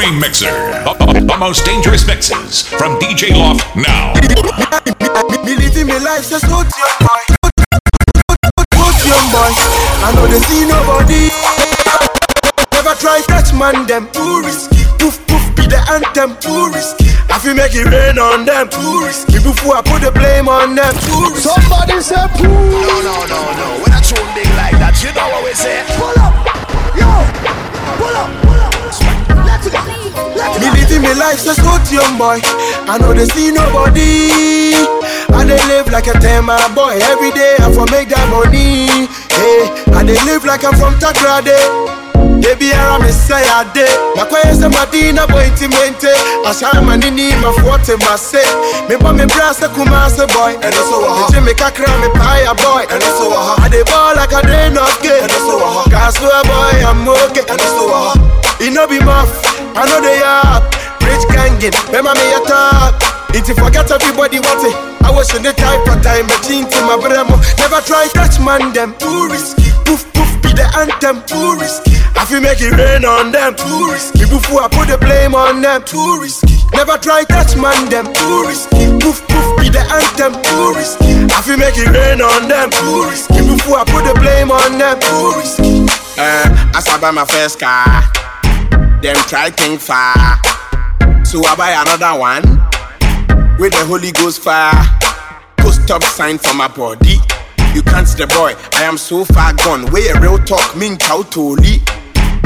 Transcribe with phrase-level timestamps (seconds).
[0.00, 0.48] Supreme Mixer.
[0.48, 4.16] The, the most dangerous mixes from DJ Loft now.
[5.44, 7.22] Me living my life, so so young boy.
[8.80, 9.52] So young boy.
[10.00, 11.28] I know they see nobody.
[12.72, 14.08] Never try touch man them.
[14.16, 14.88] Too risky.
[14.96, 16.32] Poof poof be the anthem.
[16.40, 17.12] Too risky.
[17.28, 18.70] I feel make it rain on them.
[18.72, 19.36] Too risky.
[19.36, 20.96] Before I put the blame on them.
[21.04, 21.52] Too risky.
[21.60, 22.48] Somebody say poo.
[22.48, 23.68] No, no, no, no.
[23.84, 25.84] When I tune big like that, you know what we say.
[26.00, 26.39] Pull up.
[30.60, 32.38] Me living my life so so young boy.
[32.86, 34.76] I know they see nobody.
[35.32, 37.00] I they live like a tema boy.
[37.08, 39.08] Every day I for make that money.
[39.32, 41.56] Hey, I they live like I'm from Takoradi.
[42.40, 43.88] Baby, I'm a say I did.
[44.16, 46.00] My quiet is a Madina boy intimate.
[46.44, 48.44] I shine my nini, my forte, my say.
[48.88, 50.56] Me but me brass a Kumasi boy.
[50.60, 51.28] And also uh-huh.
[51.28, 51.44] a hot.
[51.44, 52.88] Me kakra me pie boy.
[52.88, 53.60] And also a hot.
[53.60, 55.20] I they ball like a day not gay.
[55.20, 55.92] And also a hot.
[55.92, 57.44] Kasua boy, I'm okay.
[57.44, 58.60] And also a hot.
[58.60, 59.59] It no be muff.
[59.76, 60.60] I know they are.
[61.06, 62.98] Rich gangin, remember me a top.
[63.32, 64.74] If you forget everybody what it.
[65.06, 67.38] I was in the type of time machine to my bremo.
[67.58, 69.70] Never try touch man them Too risky.
[69.86, 71.94] Poof poof be the anthem Too risky.
[72.18, 74.26] I feel make it rain on them Too risky.
[74.26, 76.58] Before I put the blame on them Too risky.
[76.74, 78.86] Never try touch man them Too risky.
[78.98, 81.26] Poof poof be the anthem Too risky.
[81.30, 83.40] I feel make it rain on them Too risky.
[83.46, 85.86] Before I put the blame on them Too risky.
[86.18, 88.02] Uh, I I buy my first car,
[89.02, 90.14] them try think far.
[91.24, 92.42] So I buy another one
[93.58, 94.72] with the Holy Ghost fire.
[95.56, 97.16] Put stop sign for my body.
[97.74, 99.84] You can't see the boy, I am so far gone.
[99.88, 101.22] A real talk, mean cow.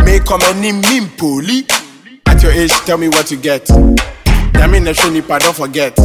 [0.05, 1.67] Make come any mean poli.
[2.27, 3.67] At your age, tell me what you get.
[3.67, 5.97] That mean the nipa, don't forget.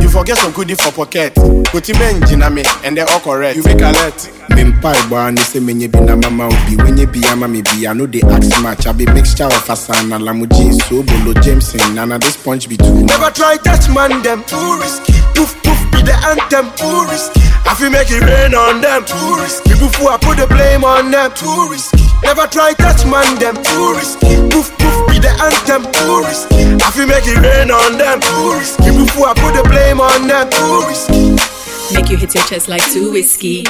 [0.00, 1.34] You forget some goodie for pocket.
[1.70, 3.56] Put him engine me, and they're all correct.
[3.56, 4.30] You make alert.
[4.50, 6.76] Mimpa boy, and say menye be na mama oh, obi.
[6.82, 8.86] When you be ama me be, I know they ask much.
[8.86, 13.04] I be mixture of asana, lamuji, so bolo, Jameson, and this punch be too.
[13.04, 17.74] Never try touch man them Too risky Poof poof be the anthem Too risky I
[17.74, 21.32] feel make it rain on them Too risky Before I put the blame on them
[21.34, 26.22] Too risky Never try touch man them Too risky Poof poof be the anthem Too
[26.24, 30.00] risky I feel make it rain on them Too risky Before I put the blame
[30.00, 31.54] on them Too risky
[31.92, 33.62] Make you hit your chest like too whiskey.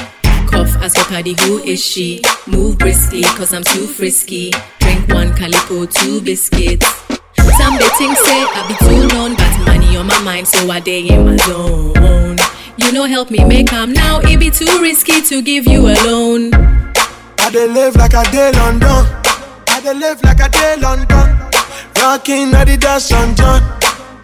[0.47, 2.23] Cough, ask your party who is she?
[2.47, 4.53] Move briskly, cause I'm too frisky.
[4.79, 6.87] Drink one calico, two biscuits.
[7.59, 10.81] Some they think say I be too known, but money on my mind, so I
[10.81, 12.37] day in my zone.
[12.79, 14.21] You know, help me make am now.
[14.23, 16.51] It be too risky to give you a loan.
[17.45, 19.05] I dey live like a day London.
[19.69, 21.39] I dey live like a day London.
[22.01, 23.63] Rocking Adidas on John.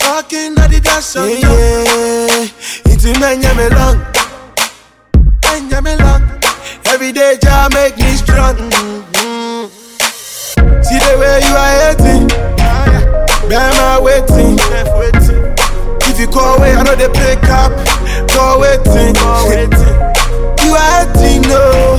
[0.03, 1.53] Rocking Adidas on John.
[1.53, 3.99] Yeah, it's menya me long.
[5.83, 6.23] Me long.
[6.87, 8.57] Every day Jah make me strong.
[8.57, 9.71] Mhm.
[10.85, 12.27] See the way you are hating.
[13.49, 14.59] Bear my waiting.
[16.11, 17.73] If you call away, I know they pick up.
[18.31, 19.15] Call waiting.
[20.63, 21.99] You are hating, no.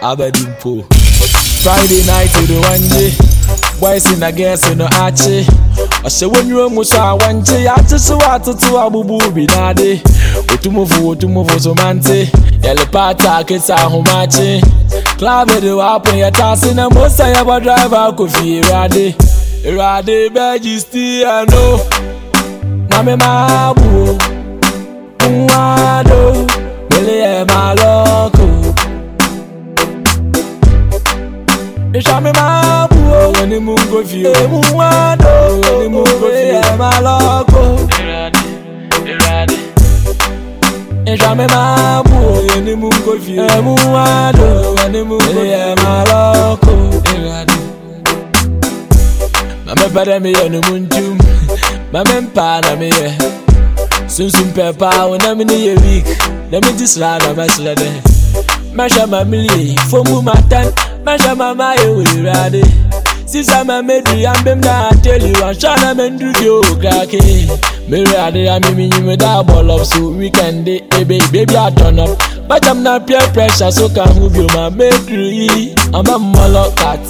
[0.00, 0.84] Abedimpo.
[1.62, 3.10] Friday night to the one day.
[3.80, 5.44] Boys in a guess in the archie.
[6.04, 10.00] I say when you're musa one day, I just want to to abubu binade.
[10.52, 12.30] Otumufu, otumufu somante.
[12.62, 14.60] Yellow pata, kids are homachi.
[15.18, 19.16] Club it up when you're tossing a mosa, ya driver could feel rade.
[19.64, 21.78] Rade, beji still know.
[22.90, 24.18] Name mabu.
[25.28, 26.46] Mwado.
[26.90, 27.44] Mele
[31.98, 35.28] Ni chame mabuo Weni mungo vio E muwado
[35.78, 37.78] Weni mungo vio E maloko
[41.06, 46.70] E chame mabuo Weni mungo vio E muwado Weni mungo vio E maloko
[49.66, 51.18] Mame pade mi yo ni munjum
[51.92, 53.14] Mame mpana mi ye
[54.06, 56.06] Sunsun pepa wana mi ni ye wik.
[56.50, 57.90] Na mi disla na masla de
[58.74, 62.64] Masha mamili Fomu matan Masha mamili Mesha mama ye wirade
[63.28, 67.20] Sisa ma medri ambem na tell you Ashana mendru yo krake
[67.88, 71.70] Mary Ade, me me me da ball up so weekend day, eh, baby, baby I
[71.70, 72.18] turn up.
[72.46, 75.74] But I'm not peer pressure, so can move you my baby.
[75.94, 77.00] I'm a molo cat.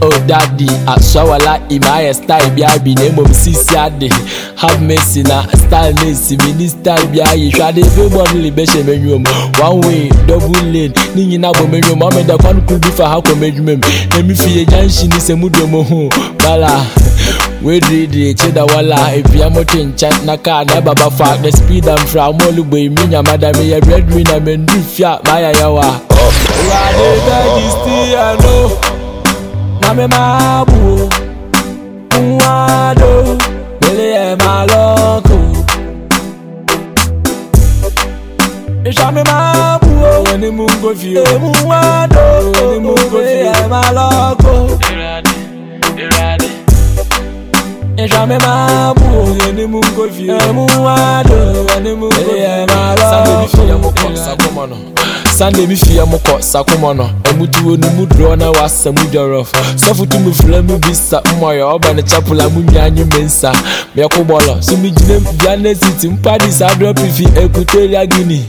[0.00, 4.12] Oh daddy, I a lot in my style, be I be name of Sisi Ade.
[4.58, 7.34] Have mercy na style mercy, mini style be I.
[7.34, 9.18] You to be one libation menu.
[9.58, 11.96] One way, double lane, Nini na bo menu.
[11.96, 13.62] Mama da kwan could be for how come menu.
[14.14, 16.10] Let me feel junction is a gomo hu
[16.44, 16.86] bala
[17.62, 19.14] wedidi chida wala.
[19.14, 21.38] Epiamo chinchat na ka na baba fa.
[21.42, 25.52] The speed and from olugbo mi nya madam ye red win na me ndufia maya
[25.52, 26.00] yawa wa.
[26.98, 28.78] De daddy still i know
[29.80, 31.08] na me ma bu.
[32.22, 33.38] Nwa do.
[33.80, 35.38] Mele e ma loko
[38.88, 39.90] Isha me ma bu.
[40.04, 41.24] O woni mu ngo fi o.
[41.40, 42.24] Mu wa do.
[42.52, 44.52] Woni mu ngo fi e ma loko
[48.02, 48.54] Isha mi ma
[48.98, 50.96] bu o wani mu ngo fi o emu nwa
[51.28, 51.36] do
[51.68, 53.12] wani mu ngo fi o mele yɛ ma lɔko.
[55.32, 59.00] Sunday mi fie mo kɔ sakoma no ɛmu tuwo no mu dorɔ na wasa mu
[59.10, 59.46] dɔrɔ
[59.76, 63.04] sɔfo tu mu fila mu bi sa mmɔyɛ ɔba ne chapel a mu nua nye
[63.04, 63.52] me nsa
[63.96, 68.44] mɛko bɔlɔ so mi gyina bia ne siti mpadi saa dorɔ pifi equatoria guinea.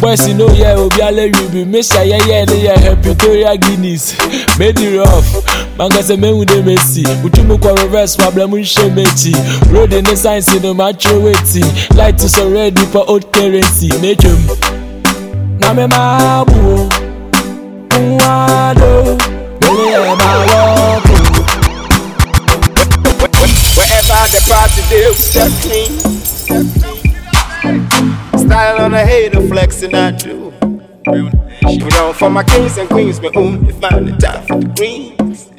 [0.00, 4.14] Boys no yɛ obi alɛ wi bi mehyɛ yɛyɛ ne yɛ equatoria guineas.
[4.58, 5.44] Made it rough
[5.78, 10.74] mankasa mehu de mesi mutu mu kɔ reverse mu nhyɛ m'akyi road ne science no
[10.74, 11.62] matwerɛ weti
[11.96, 13.88] light sɔ red pa old currency.
[14.02, 14.75] Metwam
[15.66, 16.88] na me ma bu
[17.94, 18.90] o nwa do
[19.60, 21.16] mele yɛ ma lɔko.
[23.76, 25.92] Wherever the party do, step clean.
[28.38, 30.52] Style on a hater, flexing I do.
[31.82, 35.50] Put on for my kings and queens, me only find the time for the greens.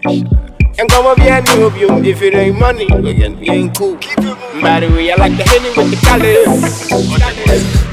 [0.80, 1.90] And come up here, new you.
[2.04, 3.96] If it ain't money, we can we ain't cool.
[4.62, 6.62] By the way, I like the henny with the colors.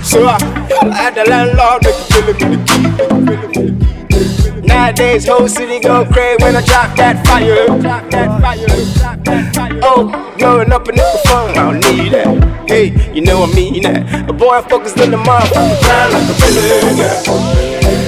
[0.07, 0.37] So I,
[0.83, 2.75] I had the landlord make you it with the
[4.61, 4.67] key.
[4.67, 7.67] Nowadays, whole city go crazy when I drop that fire.
[7.81, 9.81] Drop that fire.
[9.83, 12.69] Oh, blowing up a nickel phone, I don't need that.
[12.69, 14.29] Hey, you know what I mean that.
[14.29, 18.04] A boy focused on the motherfucker, grind like a villain.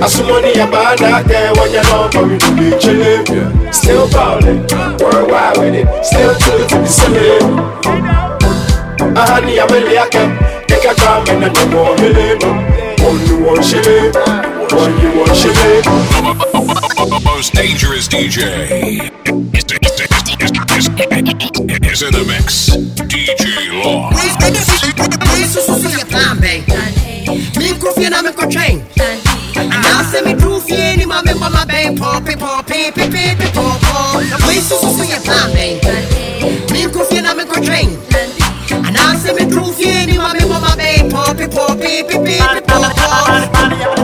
[0.00, 3.74] I some money about out there when you know for me to be chillin'.
[3.74, 4.62] Still ballin',
[5.02, 7.38] worldwide with it, still true to be silly.
[9.18, 12.38] A honey, I'm really a can take a time and I don't want million.
[13.02, 14.14] Only one shilling,
[14.70, 15.82] only one shilling.
[17.10, 19.10] The most dangerous DJ
[21.90, 22.70] is in the mix.
[23.10, 24.12] DJ Law.
[25.48, 26.04] susu yɛ
[29.66, 31.96] plan bɛn menkɔ fie na menkɔ twɛn anaasɛ meduru fie ni ma membɔ ma bɛn
[31.98, 35.74] pɔpe pɔpe pepepe pɔpɔ wei sususu yɛ plan bɛn
[36.72, 37.88] menkɔ fie na menkɔ twɛn
[38.88, 42.36] anaasɛ meduru fie ni ma membɔ ma bɛn pɔpe pɔpe pepepe
[42.68, 43.97] pɔpɔ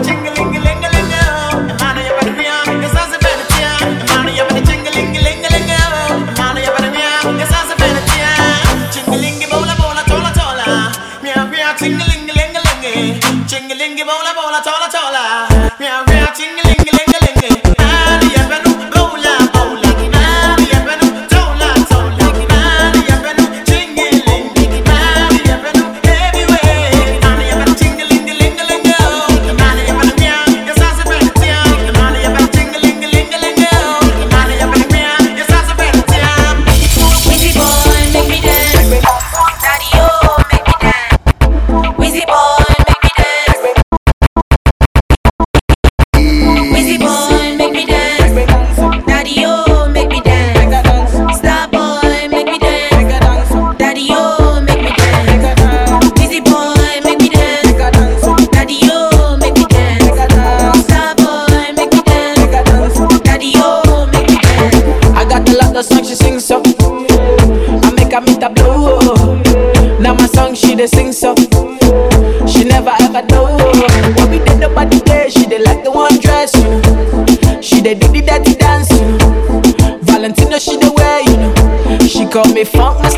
[82.54, 83.13] me funk master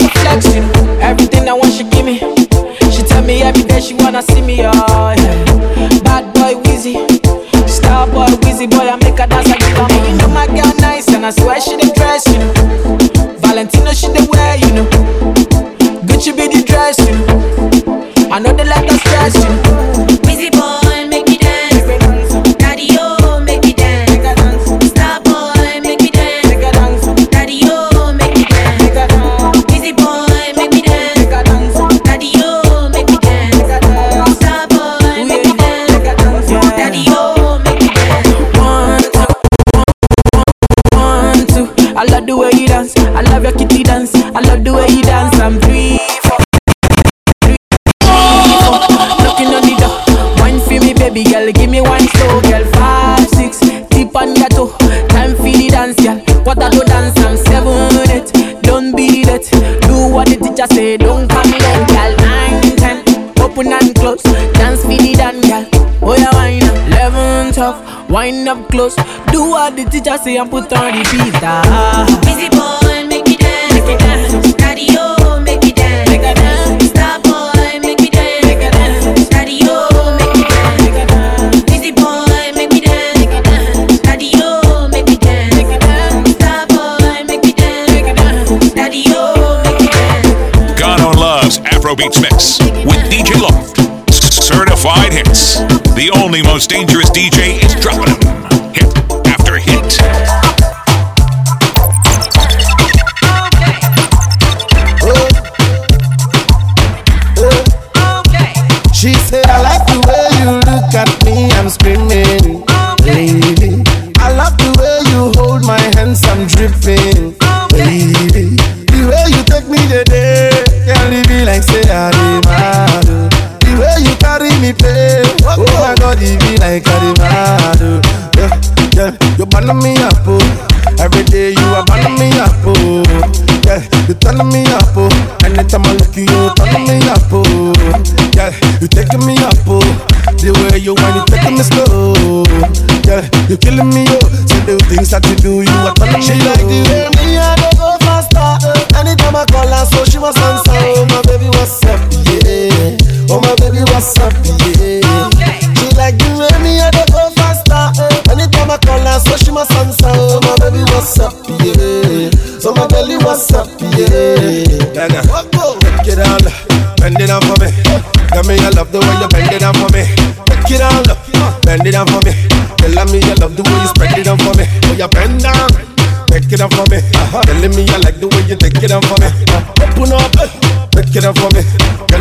[68.56, 68.96] Wind up close,
[69.32, 71.34] do what the teacher say and put on repeat.
[71.42, 72.06] Ah.
[72.24, 73.74] Busy boy, make me dance.
[73.74, 74.54] Make me dance.
[74.54, 76.08] Daddy, oh, make me dance.
[76.08, 76.88] Make a dance.
[76.88, 78.46] Star boy, make me dance.
[78.46, 79.28] Make a dance.
[79.28, 80.82] Daddy, oh, make me dance.
[80.82, 81.64] Make a dance.
[81.64, 83.18] Busy boy, make me dance.
[83.18, 84.00] Make a dance.
[84.00, 85.54] Daddy, oh, make me dance.
[85.54, 86.30] Make a dance.
[86.32, 87.92] Star boy, make me dance.
[87.92, 88.72] Make a dance.
[88.72, 90.80] Daddy, oh, make me dance.
[90.80, 92.58] Ghana loves Afrobeats Mix
[92.88, 93.76] with DJ Loft.
[94.12, 95.60] Certified hits.
[95.96, 97.05] The only most dangerous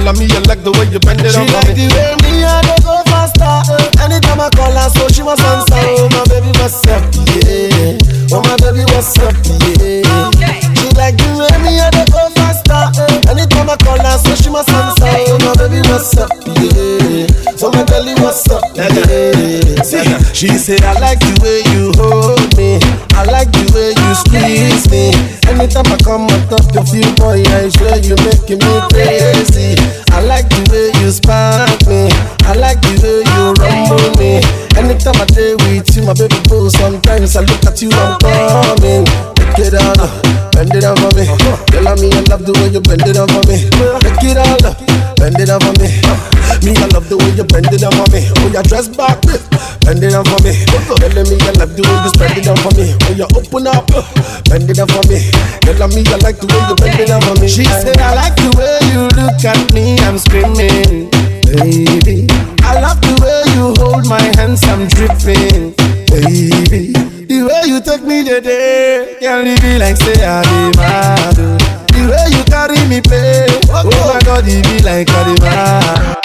[0.06, 1.48] Telling me you like the way you bend it up for me.
[1.48, 2.25] She like the way
[20.46, 22.78] she said I like the way you hold me.
[23.18, 25.10] I like the way you squeeze me.
[25.50, 29.74] Anytime I come on top of you, boy, I swear you making me crazy.
[30.14, 32.14] I like the way you spark me.
[32.46, 34.46] I like the way you rumble me.
[34.78, 39.06] Anytime I day with you, my baby boo, sometimes I look at you, I'm coming.
[39.58, 39.98] Take it on,
[40.54, 41.26] bend it down for me.
[41.74, 43.66] Tell me I love the way you bend it down for me.
[43.66, 45.88] Take it on, bend it for me.
[46.64, 48.22] Me, I love the way you bend it for me.
[48.42, 49.22] Oh, you dress back,
[49.86, 50.54] bend it for me.
[50.98, 52.96] Telling me I love the way you spread it for me.
[52.96, 53.86] Oh, you open up,
[54.50, 55.20] bend it for me.
[55.66, 57.48] Tell me I like the way you bend it for me.
[57.48, 60.00] She said I like the way you look at me.
[60.06, 61.10] I'm screaming,
[61.46, 62.28] baby.
[62.66, 64.64] I love the way you hold my hands.
[64.66, 65.76] I'm dripping,
[66.10, 66.94] baby.
[67.26, 71.36] The way you take me today, can't leave me like say I be mad.
[71.40, 71.65] Oh.
[72.68, 76.16] Carry me play, oh my God, it be like I be mad.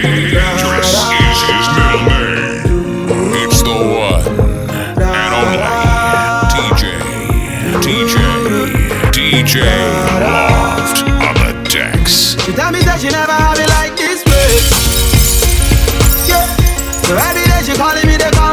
[0.00, 2.68] Dangerous is his middle name.
[3.42, 4.24] It's the one
[5.00, 5.58] and only
[6.52, 6.82] DJ,
[7.80, 8.16] DJ,
[9.12, 9.54] DJ
[10.20, 12.36] Loft on the decks.
[12.44, 14.52] She tell me that she never have it like this way.
[16.28, 16.46] Yeah.
[17.04, 18.49] So every day she calling me to come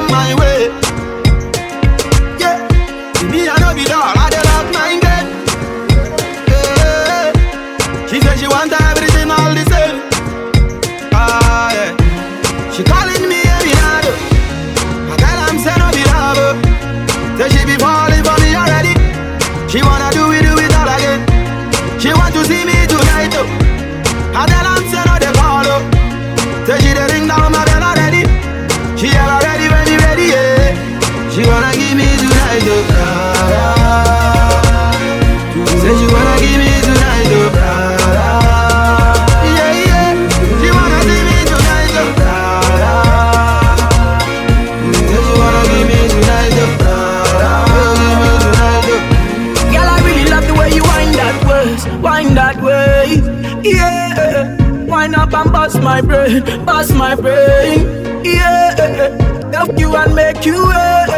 [55.97, 58.23] my brain, bust my brain.
[58.23, 59.17] Yeah,
[59.51, 61.09] love you and make you wait,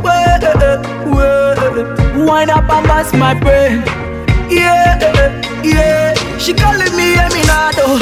[0.00, 0.40] wait,
[1.12, 2.26] wait.
[2.26, 3.82] Wind up and bust my brain.
[4.48, 4.96] Yeah,
[5.62, 6.14] yeah.
[6.38, 7.98] She calling me Eminado.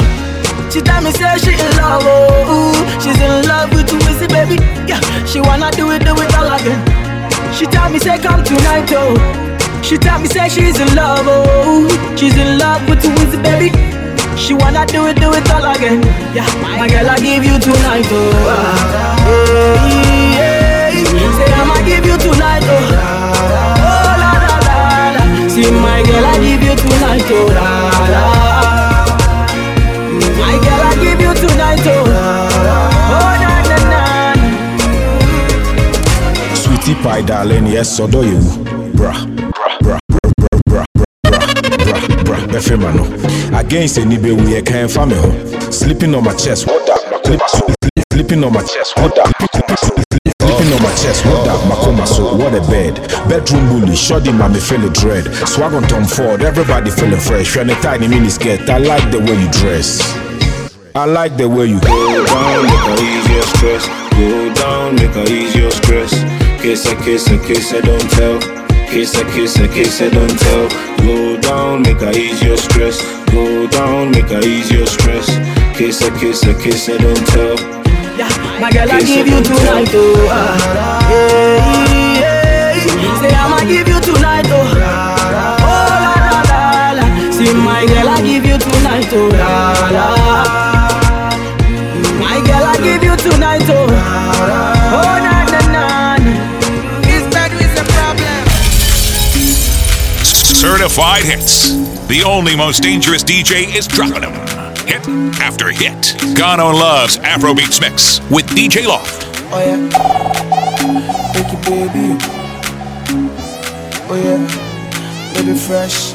[0.71, 2.71] She tell me say she in love, oh,
[3.03, 4.55] she's in love with Wizzy, baby.
[4.87, 6.79] Yeah, she wanna do it, do it all again.
[7.53, 9.81] She tell me say come tonight, oh.
[9.83, 12.15] She tell me say she's in love, oh.
[12.15, 14.04] She's in love with Wizzy, baby.
[14.37, 16.01] She wanna do it, do it all again.
[16.35, 18.45] Yeah, my girl, I give you tonight, oh.
[18.47, 19.25] ah.
[20.37, 21.31] Hey, hey.
[21.37, 22.75] Say I'ma give you tonight, oh.
[23.79, 24.77] Oh la la la
[25.15, 25.23] la.
[25.49, 27.67] See my girl, I give you tonight, oh la
[28.13, 28.23] la.
[30.37, 32.05] My girl, I give you tonight, oh.
[33.15, 34.01] Oh na na na.
[36.55, 38.39] Sweetie pie darling, yes, so do you.
[38.99, 39.25] Bruh,
[39.81, 40.85] bruh, bruh, bruh, bruh,
[41.25, 41.47] bruh,
[41.87, 43.03] bruh, bruh, bɛfɛ ma no.
[43.55, 45.31] Against any be we can family ho.
[45.71, 46.99] Sleeping on my chest, what that?
[47.25, 47.75] Sleep, sleep,
[48.11, 49.31] sleeping on my chest, what that?
[50.65, 51.59] On my chest, what that?
[51.69, 52.95] Makoma so, what a bed.
[53.29, 55.23] Bedroom bully, shoddy mommy feeling dread.
[55.47, 57.55] Swag on Tom Ford, everybody feeling fresh.
[57.55, 60.01] When a tiny mini skirt, I like the way you dress.
[60.95, 63.87] I like the way you Go down, make her ease your stress.
[64.11, 66.11] Go down, make her ease your stress.
[66.61, 68.64] Kiss her, kiss her, kiss her, don't tell.
[68.89, 70.69] Kiss her, kiss her, kiss her, don't tell.
[71.03, 73.01] Go down, make her ease your stress.
[73.31, 75.27] Go down, make her ease your stress.
[75.77, 77.55] Kiss her, kiss her, kiss her, don't tell.
[78.17, 78.29] Yeah,
[78.61, 80.27] my girl, I give you tonight, oh.
[80.31, 81.07] ah.
[81.09, 82.79] Hey, hey.
[83.19, 84.63] Say I'ma give you tonight, oh.
[84.63, 86.61] Oh la la la
[86.95, 87.31] la.
[87.31, 90.24] See my girl, I give you tonight, oh la la.
[100.75, 101.71] Certified hits.
[102.11, 104.33] The only most dangerous DJ is dropping them.
[104.85, 105.07] Hit
[105.39, 106.17] after hit.
[106.35, 109.23] Ghana loves Afrobeats Mix with DJ Loft.
[109.55, 109.79] Oh yeah.
[111.31, 112.19] Take it, baby.
[114.11, 115.33] Oh yeah.
[115.33, 116.11] Baby fresh.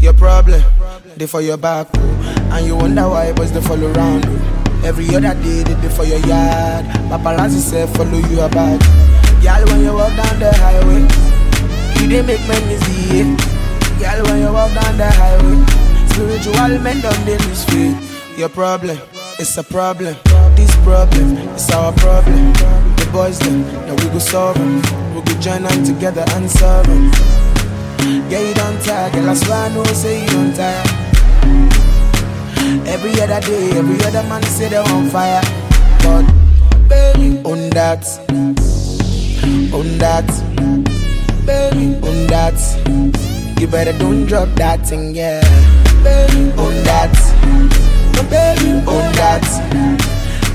[0.00, 0.62] Your problem,
[1.16, 1.88] they for your back.
[1.94, 2.50] oh.
[2.52, 4.24] And you wonder why boys they follow around.
[4.24, 4.82] oh.
[4.84, 6.86] Every other day they dey for your yard.
[7.10, 8.78] Paparazzi say follow you about.
[9.42, 11.02] Girl, when you walk down the highway,
[12.00, 13.47] you didn't make men it.
[13.98, 15.58] Girl, when you walk down the highway,
[16.10, 18.38] spiritual men don't dey lose faith.
[18.38, 18.98] Your problem,
[19.38, 20.14] it's a problem.
[20.54, 22.52] This problem, it's our problem.
[22.98, 24.76] The boys them, now we go solve 'em.
[25.14, 27.10] We go join them together and solve 'em.
[28.30, 29.30] Yeah, you don't tire, girl.
[29.30, 30.84] I swear I know, say you don't tire.
[32.86, 35.42] Every other day, every other man say they're on fire.
[36.04, 36.24] But,
[36.88, 38.04] baby, on that,
[39.72, 40.26] on that,
[41.44, 42.58] baby, on that.
[43.58, 45.40] You better don't drop that thing, yeah.
[46.04, 47.10] Baby, on that,
[48.30, 49.42] baby, on that.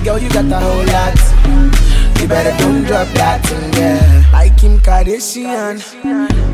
[0.06, 2.22] Girl, you got a whole lot.
[2.22, 4.24] You better don't drop that thing, yeah.
[4.32, 5.84] Like Kim Kardashian,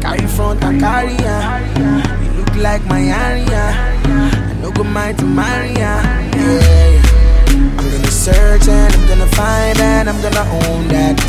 [0.02, 2.26] carry front and carry on.
[2.26, 4.00] You look like my area.
[4.06, 6.02] I no go mind to marry ya.
[6.34, 7.10] Yeah.
[7.78, 11.22] I'm gonna search and I'm gonna find and I'm gonna own that.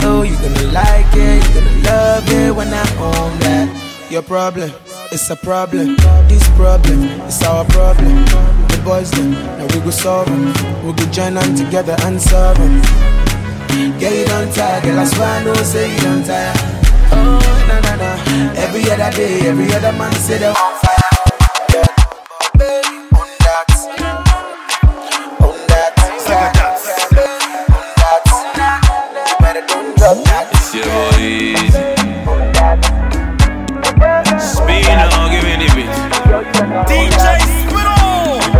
[0.00, 3.83] Oh, you're gonna like it, you're gonna love it when I own that.
[4.10, 4.70] Your problem,
[5.10, 5.96] it's a problem.
[6.28, 8.24] This problem, it's our problem.
[8.68, 10.46] The boys them, now we go solve 'em.
[10.84, 12.82] We go join them together and solve 'em.
[13.98, 15.00] Yeah, you don't tire, girl.
[15.00, 16.52] I swear I know, say you don't tire.
[17.12, 18.10] Oh, na na na.
[18.64, 21.13] Every other day, every other man say they're on fire.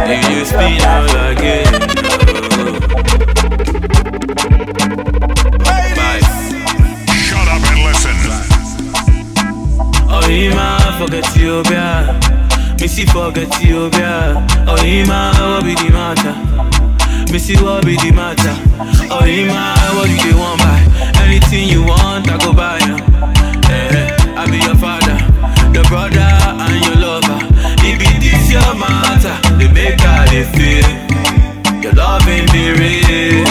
[0.06, 1.64] If you spin out again.
[7.24, 8.16] Shut up and listen.
[10.08, 12.20] Oh, Ima, forget Ethiopia.
[12.80, 14.46] Missy, forget Ethiopia.
[14.68, 16.34] Oh, Ima, what be the matter?
[17.32, 18.54] Missy, what be the matter?
[19.10, 20.80] Oh, Ima, what do you want buy?
[21.24, 22.78] Anything you want, I go buy.
[23.70, 25.16] Eh, eh, I be your father,
[25.72, 27.23] your brother, and your lover.
[28.54, 30.86] Your matter, they make how they feel.
[31.82, 33.44] Your love ain't be real.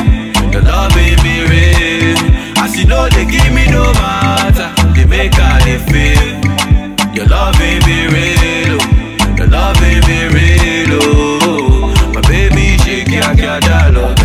[0.54, 2.18] Your love ain't be real.
[2.64, 4.70] As you know, they give me no matter.
[4.96, 7.14] They make how they feel.
[7.14, 8.78] Your love ain't be real.
[8.80, 9.36] oh.
[9.38, 11.00] Your love ain't be real.
[11.04, 14.16] Oh, my baby, shake ya, ya, ya, love.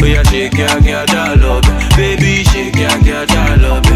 [0.00, 1.64] Oh, yeah, shake ya, ya, ya, love.
[1.96, 3.86] Baby, shake ya, ya, ya, love.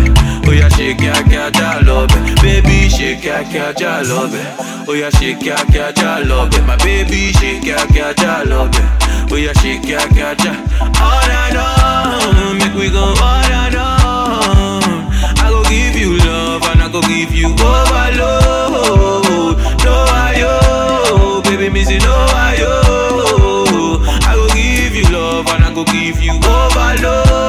[0.48, 2.08] Oh, yeah, shake ya, ya, ya, love.
[2.42, 4.71] Baby, shake ya, ya, ya, love.
[4.92, 6.66] Oh, yeah, shake ya, ya, ya, love it.
[6.66, 8.85] My baby, shake ya, ya, ya, love it.
[9.33, 10.52] Oh, yeah, shake ya, ya, ya.
[11.00, 14.81] All I know, make we go all I know.
[15.40, 19.57] I go give you love and I go give you overload.
[19.81, 23.96] No, I yo, baby, say no, I yo.
[24.28, 27.41] I go give you love and I go give you overload.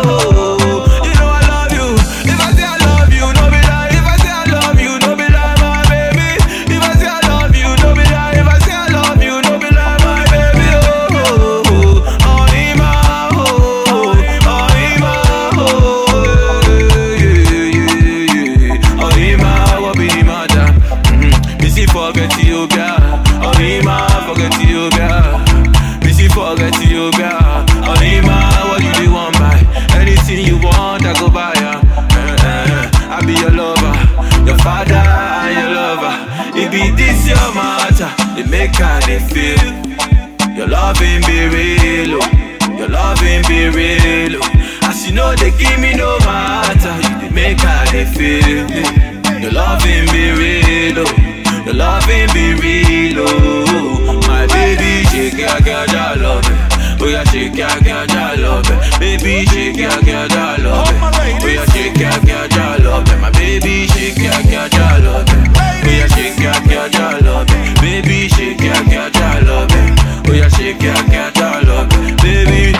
[49.93, 51.63] Your loving be real, oh.
[51.65, 53.25] your loving be real.
[53.27, 54.21] Oh.
[54.27, 57.01] My baby, shake ya, ya, ya, love it.
[57.01, 58.99] Oh yeah, shake ya, ya, ya, love it.
[58.99, 61.43] Baby, shake ya, ya, ya, love it.
[61.43, 63.19] Oh yeah, shake ya, ya, ya, love it.
[63.21, 65.51] My baby, shake ya, ya, ya, love it.
[65.57, 67.81] Oh yeah, shake ya, ya, ya, love it.
[67.81, 70.29] Baby, shake ya, ya, ya, love it.
[70.29, 72.21] Oh yeah, shake ya, ya, ya, love it.
[72.21, 72.73] Baby.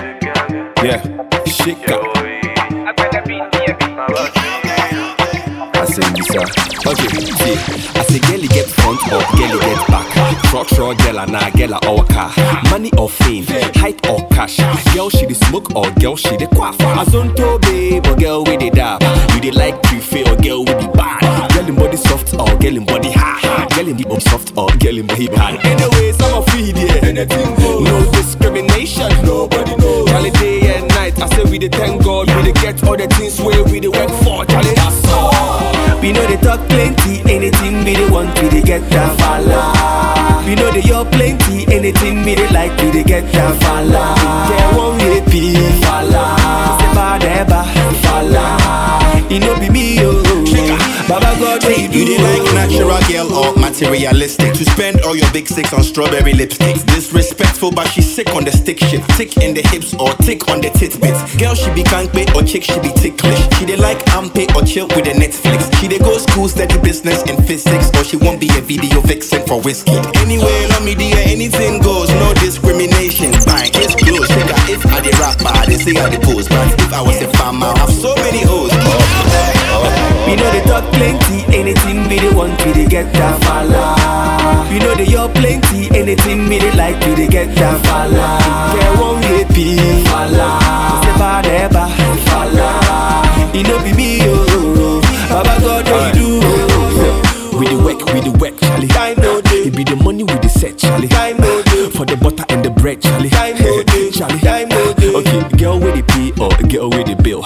[0.84, 1.02] Yeah,
[1.46, 2.23] shake up.
[6.86, 7.56] Okay, see,
[7.96, 10.44] I say girl get front or girl get back.
[10.50, 12.30] Truck truck girl and nah girl or car.
[12.70, 14.58] Money or fame, height or cash.
[14.94, 16.78] Girl she the smoke or girl she the quaff.
[16.80, 19.02] Azonto babe or girl with the dab.
[19.34, 21.54] You the like buffet or girl with the bad.
[21.54, 23.72] Girl in body soft or girl in body hard.
[23.72, 25.66] Girl in the soft or girl in body hard.
[25.66, 27.00] Anyway, some of feed yeah.
[27.08, 27.82] Anything goes.
[27.82, 29.10] No discrimination.
[29.24, 30.10] Nobody knows.
[30.10, 31.18] Charlie day and night.
[31.22, 32.28] I say we the thank God.
[32.28, 34.44] We the get all the things where we the work for.
[34.46, 35.03] Charlie that's.
[36.14, 40.44] We know they talk plenty, anything we they want, we they get that falla.
[40.46, 44.14] We know they yell plenty, anything we they like, we they get that falla.
[44.52, 46.78] Yeah, one happy falla.
[46.80, 47.64] Say bad ever
[48.04, 49.26] falla.
[49.32, 50.23] It no be me yo.
[51.08, 54.54] Baba God, you dey like natural girl or materialistic?
[54.54, 56.86] To spend all your big six on strawberry lipsticks.
[56.86, 59.04] Disrespectful, but she sick on the stick shit.
[59.20, 61.20] Tick in the hips or tick on the tit bits.
[61.36, 63.38] Girl, she be kanpe or chick, she be ticklish.
[63.60, 65.68] She dey like ampe or chill with the Netflix.
[65.82, 69.46] She dey go school, study business and physics, or she won't be a video vixen
[69.46, 70.00] for whiskey.
[70.24, 73.34] Anyway, love me dear, anything goes, no discrimination.
[73.44, 74.32] Fine, it's close.
[74.32, 76.48] Out if I dey rap, but they say I dey pose.
[76.48, 78.72] But if I was a farmer, I have so many hoes.
[78.72, 80.13] Oh, oh, oh.
[80.26, 84.68] We know they talk plenty, anything we they want, we they get that falla.
[84.72, 88.40] We know they yell plenty, anything we they like, we they get that falla.
[88.76, 90.60] Yeah, one happy falla.
[91.04, 91.88] Say bad ever
[92.30, 92.70] falla.
[93.54, 95.02] It no be me yo.
[95.30, 97.58] Baba God, what you do?
[97.60, 98.88] We the work, we the work, Charlie.
[98.88, 99.68] Time no day.
[99.68, 101.08] It be the money we the set, Charlie.
[101.08, 101.90] Time no day.
[101.92, 103.30] For the butter and the bread, Charlie.
[103.30, 104.10] Time no day.
[104.10, 104.40] Charlie.
[104.40, 105.14] Time no day.
[105.14, 107.44] Okay, girl with the pay or girl with the bill.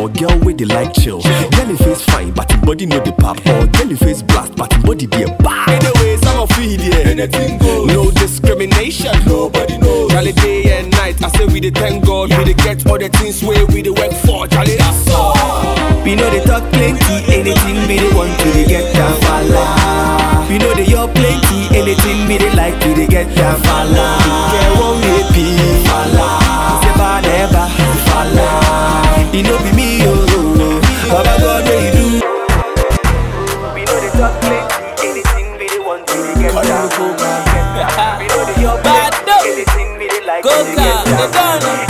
[0.00, 1.20] Or girl with the like chill.
[1.20, 3.36] In face fine, but in body no the pop.
[3.46, 5.68] Or girl in face blast, but in body be a bar.
[5.68, 7.12] Anyway, some of feed yeah.
[7.12, 7.86] Anything goes.
[7.88, 9.12] No discrimination.
[9.26, 10.10] Nobody knows.
[10.10, 11.22] Charlie day and night.
[11.22, 12.30] I say we the thank God.
[12.30, 14.48] We the get all the things where we the work for.
[14.48, 15.36] Charlie, that's all.
[16.02, 20.48] We know they talk plenty, anything we they want, we they get that falla.
[20.48, 24.16] We know they yell plenty, anything we they like, we they get that falla.
[24.48, 24.96] Yeah, one
[41.10, 41.89] they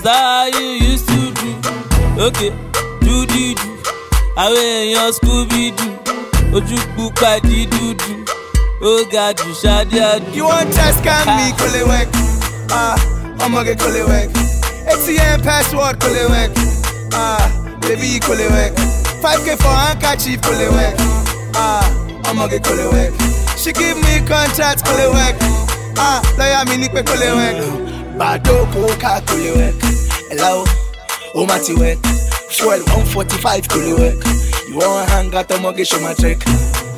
[0.00, 1.50] Is that you used to do?
[2.24, 2.48] Okay,
[3.04, 3.52] do do.
[4.34, 6.56] I wear your Scooby Doo.
[6.56, 8.24] Ojú pupa di dúdú.
[8.80, 10.32] Ó ga jù ṣáde àdú.
[10.32, 11.52] You want test can me,
[11.84, 12.08] work.
[12.72, 12.96] Ah,
[13.44, 14.32] I'ma get call it work.
[14.88, 16.00] ATM password,
[16.32, 16.52] work.
[17.12, 17.44] Ah,
[17.84, 18.56] baby, it
[19.20, 20.96] 5k for handkerchief, call it work.
[21.52, 21.84] Ah,
[22.24, 23.12] I'ma get call it.
[23.60, 24.80] She give me contract,
[25.12, 25.36] work.
[26.00, 27.89] Ah, lawyer me nipe call it work.
[28.20, 28.68] Bado.
[30.28, 30.64] Hello,
[31.34, 31.96] oh my work.
[32.52, 34.20] Fuel 145, call it work.
[34.68, 35.48] You want hang out,
[36.02, 36.42] my trick.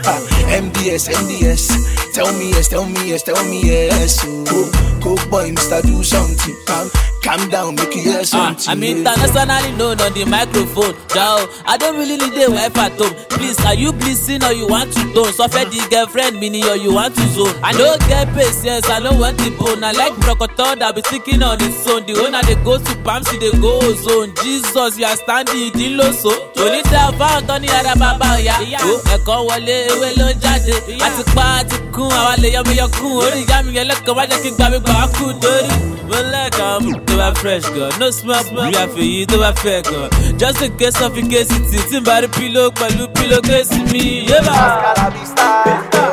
[0.02, 0.18] Ah,
[0.50, 2.12] MDS, MDS.
[2.12, 4.18] Tell me yes, tell me yes, tell me yes.
[4.26, 5.82] Oh, coke boy, Mr.
[5.82, 6.56] Do something.
[6.66, 6.90] Calm,
[7.22, 8.70] calm down, make you hear Ah, something.
[8.70, 10.94] I'm internationally known on the microphone.
[11.12, 13.14] Jao, I don't really need a wife at home.
[13.30, 15.32] Please, are you pleasing or you want to tone?
[15.32, 17.54] Suffer the girlfriend mini or you want to zone.
[17.62, 19.82] I don't get patience, I don't want the bone.
[19.82, 22.06] I like brocotor that be sticking on its own.
[22.06, 24.32] The owner they go to Pamsi, they go zone.
[24.42, 26.30] Jesus, you are standing in low so.
[26.54, 26.82] Tony
[27.18, 28.54] found Tony ara bàbá ọ̀yá.
[28.86, 30.74] Ó ẹ̀kọ́ wọlé ewé ló ń jáde.
[31.02, 33.12] Àti pa àti kún àwa lè yọmi yọ kún.
[33.26, 35.72] Orí ìyá mi yẹn lẹ́kọ̀ọ́ wájú kí n gbà mí gbà wá kú torí.
[36.08, 37.90] Mo lẹ́kọ̀ọ́ mú tó bá fresh gan.
[38.00, 40.08] No smell bí àfẹ́yí tó bá fẹ́ gan.
[40.38, 44.26] Just in case of incasity tí n bá rí pílò pẹ̀lú pílò kéésì mi.
[44.30, 44.54] Yébà.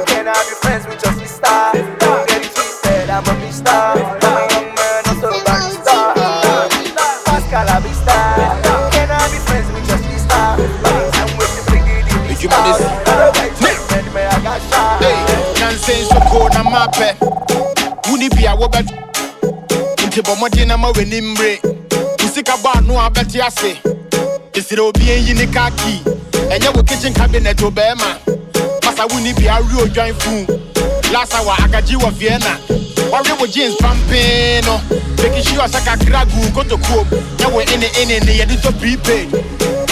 [0.09, 1.57] Can I be friends with your sister?
[1.99, 3.71] Don't get it twisted, I'm a mister.
[3.71, 6.01] I'm a young man, also a barrister.
[7.25, 8.17] Pascal Abista.
[8.93, 10.43] Can I be friends with your sister?
[11.19, 12.27] I'm with the bring it in.
[12.27, 12.79] Make you man this.
[15.01, 15.17] Hey,
[15.59, 17.09] nonsense so cold na mapɛ.
[18.19, 18.79] Wuni bi a wɔbɛ.
[20.05, 21.59] Nti bɔ mmɔden na ma w'ani mmere.
[22.19, 23.77] Wo sika bɔ ano a bɛte ase.
[24.51, 26.01] Esere obi enyi ne kaa key.
[26.51, 28.19] Ɛnyɛ wo kitchen cabinet o bɛɛma.
[28.83, 30.45] Masa wuni bi awi odwan fun.
[31.13, 32.59] Last hour agagye wɔ Vienna.
[33.09, 34.81] Wɔwe wo jeans pampee no.
[35.23, 37.05] Making sure sɛ kakra gu kotokuom.
[37.37, 39.31] Nyɛ wo ene ene ne yɛde tɔ prepaid.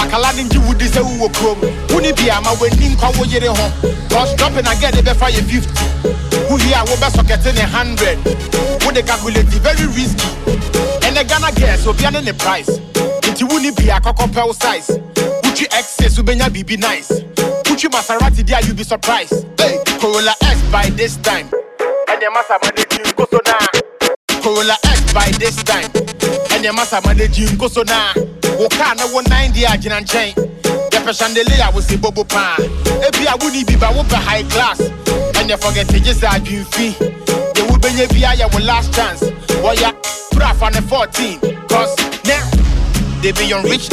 [0.08, 1.60] Akala ne ngye wudi sɛ wowɔ kurom.
[1.90, 3.72] Wuni bi a ma w'ani nkɔ wo yere ho.
[4.10, 5.68] Cause dropping again de bɛfa yɛ 50.
[6.48, 8.86] Wohie a wobɛsɔkɛte ne 100.
[8.86, 10.28] Wode calculate very risky.
[11.04, 12.70] Ɛnɛ Ghana girls obia ne ne price.
[13.28, 14.98] Nti wuni bi a kɔkɔ pɛ wo size.
[15.44, 17.12] Wotwi excess wobɛnya biribi nice.
[17.68, 19.46] Wotwi Maserati di a you be surprised.
[19.60, 21.50] Hey, Corolla X by this time.
[22.08, 23.87] Ɛnɛ masa ma de ji nkoso na.
[24.48, 25.92] Corolla X by this time.
[26.56, 28.14] Ɛnɛ masa ma de ji nkoso na.
[28.58, 30.34] Wo car na wo 90 a gyina nkyɛn.
[30.92, 32.56] Yɛpɛ chandelier a wosi bobo paa.
[32.56, 34.80] Ebi a wuni bi ba wopɛ high class.
[35.36, 36.96] Ɛnɛ forget gye sɛ adwemfi.
[36.96, 39.20] Deɛ wobɛnya bi ayɛ wo last chance.
[39.60, 39.92] Wɔyɛ
[40.32, 41.40] pra fa ne 14.
[41.68, 42.50] Cause now
[43.22, 43.90] they be on rich.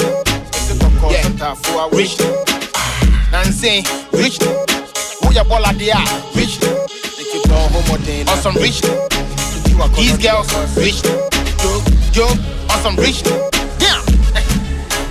[1.11, 1.57] Yeah,
[1.91, 2.17] rich.
[3.33, 4.39] Nancy, rich.
[5.21, 5.99] Who ya bola dia?
[6.37, 6.61] Rich.
[6.61, 8.81] They keep On some rich.
[9.97, 11.03] These girls, rich.
[11.63, 11.83] Yo,
[12.13, 12.27] yo,
[12.71, 13.23] on some rich.
[13.81, 14.01] Yeah.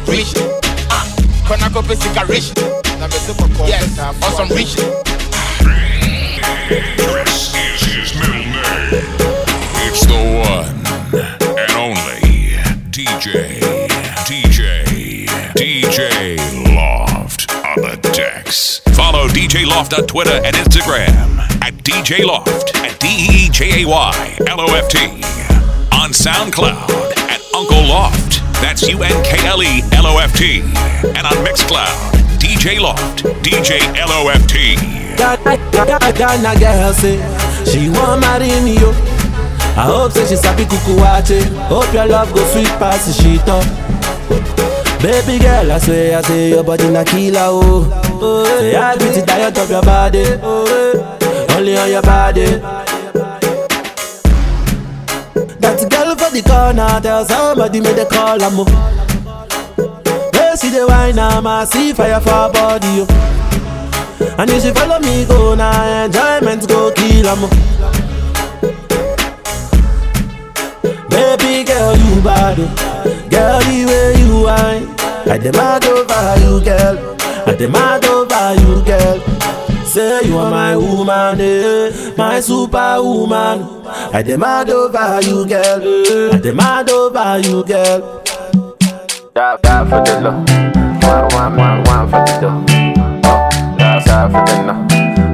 [0.07, 0.33] Rich.
[0.89, 1.05] Ah,
[1.45, 2.53] Kona go pesica rich.
[3.67, 4.75] Yes, on some rich.
[6.69, 9.03] This is his middle name.
[9.85, 10.15] It's the
[10.47, 10.79] one
[11.59, 12.55] and only
[12.89, 13.59] DJ,
[14.23, 16.37] DJ, DJ
[16.73, 18.82] Loft on the decks.
[19.13, 23.87] Follow DJ Loft on Twitter and Instagram at DJ Loft at D E J A
[23.87, 24.97] Y L O F T.
[25.93, 26.89] On SoundCloud
[27.29, 28.41] at Uncle Loft.
[28.59, 30.61] That's U N K L E L O F T.
[30.61, 31.93] And on Mixcloud,
[32.41, 34.77] DJ Loft, DJ L O F T.
[38.19, 38.89] Marry me yo.
[39.77, 40.13] I hope.
[41.69, 44.62] Hope your love sweet past.
[45.03, 47.83] Baby girl, I swear I say your body na killer oh.
[48.21, 50.23] oh say I beat the diet of your body.
[50.41, 52.45] Oh, only on your body.
[55.59, 58.65] That girl for the corner tell somebody make the call am oh.
[60.33, 63.05] Hey, see the wine I'm a see fire for body yo.
[64.39, 67.41] And if she follow me go now, enjoyment go kill 'em.
[71.11, 72.67] Baby girl, you bad, oh.
[73.29, 74.87] girl the way you whine.
[75.25, 77.15] I demand over you, girl.
[77.47, 79.19] I demand over you, girl.
[79.85, 83.85] Say you are my woman, eh, my superwoman.
[84.13, 86.33] I demand over you, girl.
[86.33, 88.21] I demand over you, girl.
[89.35, 90.49] Die, die for the love.
[91.03, 92.65] One, one, one, one for the dough.
[93.25, 94.73] Oh, die, die for the no.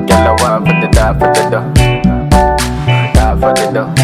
[0.08, 1.74] Girl, I want for the die for the dough.
[3.14, 3.99] Die for the dough.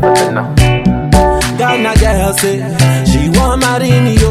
[0.00, 0.42] Die die the no.
[1.58, 2.56] Ghana girl say
[3.06, 4.30] she want marry me yo.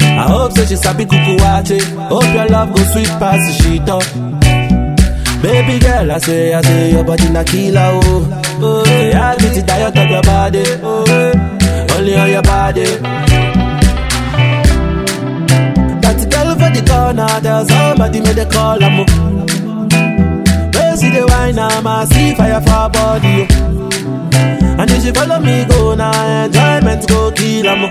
[0.00, 1.78] I hope say she sabi kuku wache.
[2.08, 4.02] Hope your love go sweet past shit up.
[5.42, 8.42] Baby girl, I say, I say your body na killer oh.
[8.62, 10.64] Oh, I beat the diet of your body.
[10.82, 12.84] Oh, only on your body.
[16.02, 18.80] That girl for the corner, tell somebody make the call.
[20.74, 23.46] Where see the wine, I'm a see fire for body.
[23.50, 23.95] Oh.
[24.78, 27.90] And if you follow me go now, nah, enjoyment go kill em.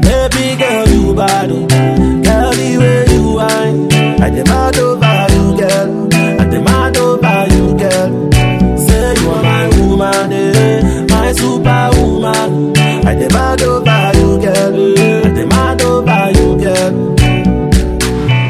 [0.00, 1.66] Baby girl, you bad, oh.
[1.66, 6.08] girl the way you are, I demand over you, girl.
[6.40, 8.32] I demand over you, girl.
[8.78, 11.06] Say you are my woman, eh?
[11.10, 12.76] my superwoman.
[13.06, 14.98] I demand over you, girl.
[14.98, 15.28] Eh?
[15.28, 17.14] I demand over you, girl.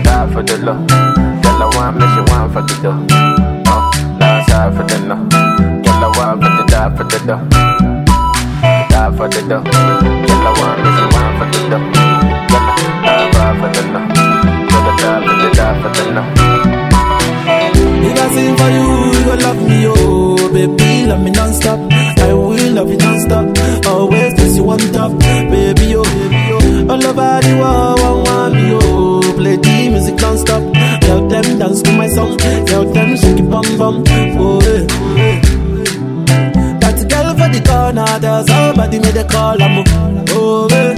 [0.04, 0.86] Die for the love.
[1.42, 3.47] Girl, I want me, she want for the love
[4.70, 5.16] no.
[5.82, 7.42] Girl, I want for the die for the dough.
[8.90, 9.62] Die for the dough.
[9.64, 11.84] Girl, I want this want for the dough.
[12.48, 12.68] Girl,
[13.04, 14.00] I die for the no.
[14.68, 16.22] Girl, I die for the die for the no.
[18.00, 21.78] If I sing for you, you gon' love me, oh Baby, love me non-stop
[22.20, 27.06] I will love you non-stop Always place you on top Baby, oh, baby, oh All
[27.06, 30.67] over the world, one want me, oh Play the music non-stop
[31.42, 34.04] them dance to my song Tell them shake it bum bum
[34.40, 35.40] Oh, eh.
[36.80, 39.84] That girl for the corner Tell somebody make the call, I'm
[40.30, 40.94] oh, eh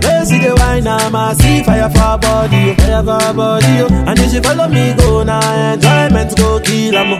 [0.00, 3.88] They see the wine, I'm a see fire for body, oh, fire for body, oh.
[4.08, 7.10] And if she follow me, go now, enjoyment go kill 'em.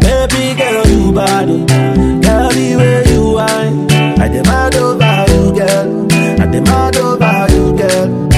[0.00, 3.90] Baby girl, you body, girl, the way you whine.
[4.20, 6.06] I demand over you, girl.
[6.40, 8.29] I demand over you, girl.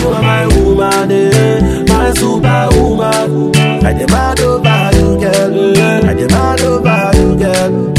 [0.00, 3.54] You are my woman, eh, my superwoman.
[3.84, 6.08] I demand over you, girl.
[6.08, 7.89] I demand over you, girl.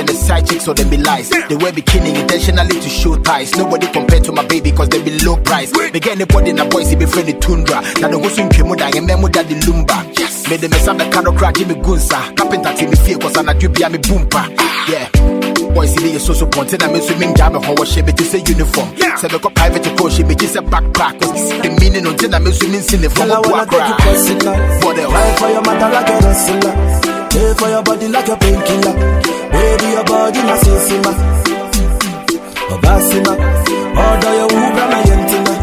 [0.00, 1.28] And the side chicks or they be lies.
[1.28, 3.54] They wear bikini intentionally to show ties.
[3.56, 5.70] Nobody compared to my baby cause they be low price.
[5.70, 7.80] They get anybody in a boys, he be friendly tundra.
[8.00, 10.18] Now the whole swim came out and memo that the lumba.
[10.18, 10.48] Yes.
[10.48, 12.34] Made the mess up the caro crack, Jimmy Gunsa.
[12.36, 14.48] Carpenter team me fear cause I'm not you be a me boompa.
[14.88, 15.06] Yeah.
[15.74, 18.42] Boys, see the so so pontin, I'm swimming jam and how she be to say
[18.46, 18.96] uniform.
[19.18, 21.20] Say the cop private coach, she be just a backpack.
[21.20, 23.94] Cause the meaning until I'm swimming in the form Girl, I of wanna take you
[23.94, 24.06] Guacra.
[24.08, 24.80] personal.
[24.82, 25.38] What else?
[25.38, 27.19] For your mother like a wrestler.
[27.40, 28.94] Pay for your body like a painkiller.
[29.50, 31.12] Baby, your body na sisima.
[32.68, 33.32] Obasima.
[33.96, 35.54] Order your Uber, my yentina.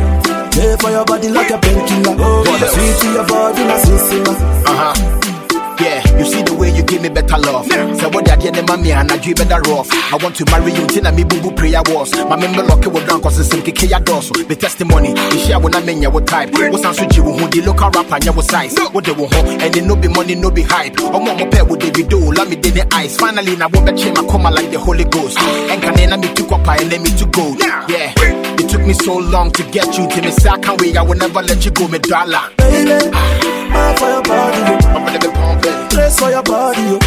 [0.53, 2.15] Pay for your body like a painkiller.
[2.17, 4.33] Oh, sweet to your body na sisima.
[4.65, 5.36] Uh huh.
[5.79, 7.65] Yeah, you see the way you give me better love.
[7.67, 9.87] Say what that yeah, mommy and I do better off.
[9.91, 12.11] I want to marry you, tina me boo boo prayer was.
[12.15, 14.33] My member lock it with down cause it's kiki ya dorsal.
[14.47, 16.49] The testimony, the share when I mean what type.
[16.53, 18.75] What's on switch you who the local rapper and what size.
[18.91, 20.95] What they will and it no be money, no be hype.
[20.99, 23.17] Oh mama pair with the video, let me in the eyes.
[23.17, 25.37] Finally, now what bet my coma like the Holy Ghost.
[25.37, 27.55] And can then me took up and let me to go.
[27.87, 30.31] Yeah, it took me so long to get you to me.
[30.31, 32.49] Say I can't wait, I will never let you go, me dollar.
[32.57, 34.73] Baby, mark for your body, yo.
[34.95, 35.01] I'm
[35.33, 35.89] pumping.
[35.89, 36.99] Place for your body, yo.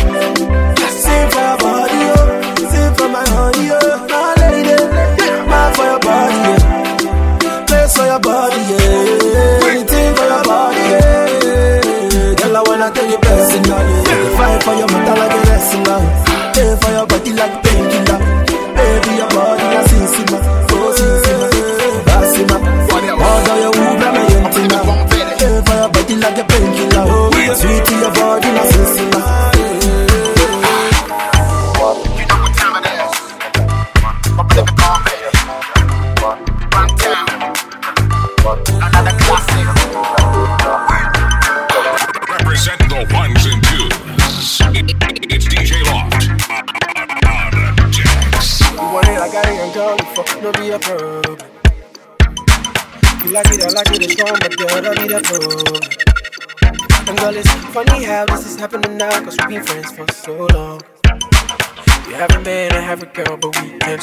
[1.05, 2.16] Sing for your body, yo.
[2.70, 4.39] Sing for my honey, yo.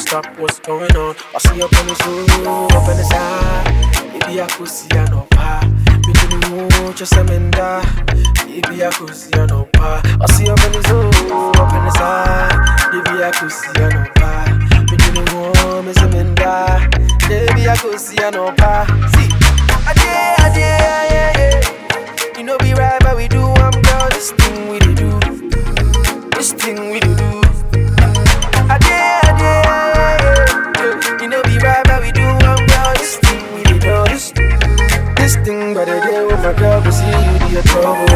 [0.08, 1.14] Stop what's going on.
[1.34, 3.64] I see up on the zoo, up on the side.
[4.12, 5.60] Baby, I could see I know pa.
[6.06, 7.84] Between the moon, just a menda.
[8.46, 10.00] Baby, I could see I know pa.
[10.18, 11.28] I see up on the zoo,
[11.60, 12.56] up on the side.
[12.90, 14.32] Baby, I could see I know pa.
[14.88, 16.80] Between the moon, just a menda.
[17.28, 18.88] Baby, I could see I know pa.
[19.12, 19.28] See,
[19.84, 22.38] I did, I did, yeah, yeah.
[22.38, 24.08] You know we right, but we do one girl.
[24.08, 25.20] This thing we do,
[26.32, 27.27] this thing we do.
[35.68, 38.06] Thing, but the day with my girl go see you be a trouble,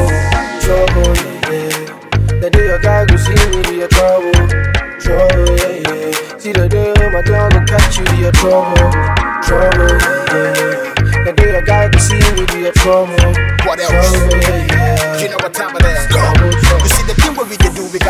[0.61, 2.41] trouble, yeah, yeah.
[2.41, 4.33] The day your guy go see me be a trouble,
[5.01, 6.39] trouble, yeah, yeah.
[6.39, 8.77] See the day when my girl go catch you be a trouble,
[9.43, 9.93] trouble,
[10.33, 13.15] yeah, The day your guy can see you with your trouble,
[13.67, 13.93] What else?
[13.93, 15.21] Promo, yeah.
[15.21, 16.07] You know what time it is?
[16.09, 16.42] Go.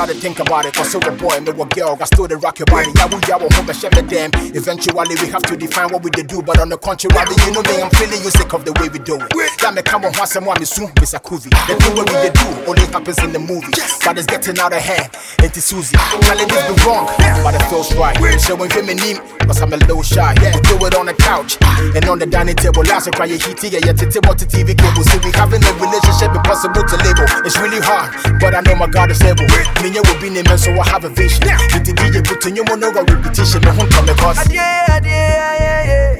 [0.06, 0.74] Gotta think about it.
[0.74, 2.90] Cause so the boy, me what girl, got still the rock your body.
[2.98, 4.34] Yeah, we yeah, we hope share the damn.
[4.50, 7.14] Eventually we have to define what we do, but on the contrary,
[7.46, 9.30] you know me, I'm feeling you sick of the way we do it.
[9.62, 11.54] Yeah, me come on once and one, me soon, Miss Akuvi.
[11.70, 13.70] The thing what we do only happens in the movie,
[14.02, 15.06] but it's getting out of hand.
[15.38, 15.94] Ain't it Susie?
[15.94, 17.06] Telling this be wrong,
[17.46, 18.18] but it feels right.
[18.42, 20.34] Showing feminine, cause I'm a little shy.
[20.42, 21.62] Yeah, do it on the couch
[21.94, 22.82] and on the dining table.
[22.90, 25.06] Last cry, you heat yeah, yeah, titi, what the TV cable.
[25.06, 27.26] See, we having a relationship impossible to label.
[27.46, 28.10] It's really hard,
[28.42, 29.46] but I know my God is able.
[29.92, 31.42] Minya will be named, so I have a vision.
[31.44, 34.48] With the DJ putting you on no repetition, no one come across.
[34.50, 36.16] Yeah, yeah, yeah, yeah.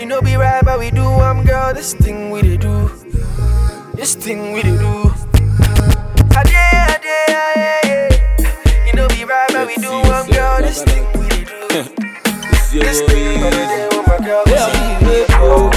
[0.00, 1.02] You know be right, but we do.
[1.04, 1.74] I'm girl.
[1.74, 2.88] This thing we dey do.
[3.94, 5.12] This thing we dey do.
[6.32, 8.08] Ah, yeah, yeah, yeah, yeah.
[8.86, 9.92] You know be right, but we do.
[9.92, 10.62] I'm girl.
[10.62, 11.84] This thing we dey do.
[12.80, 14.00] This thing we dey do.
[14.08, 15.68] My girl, we see you go.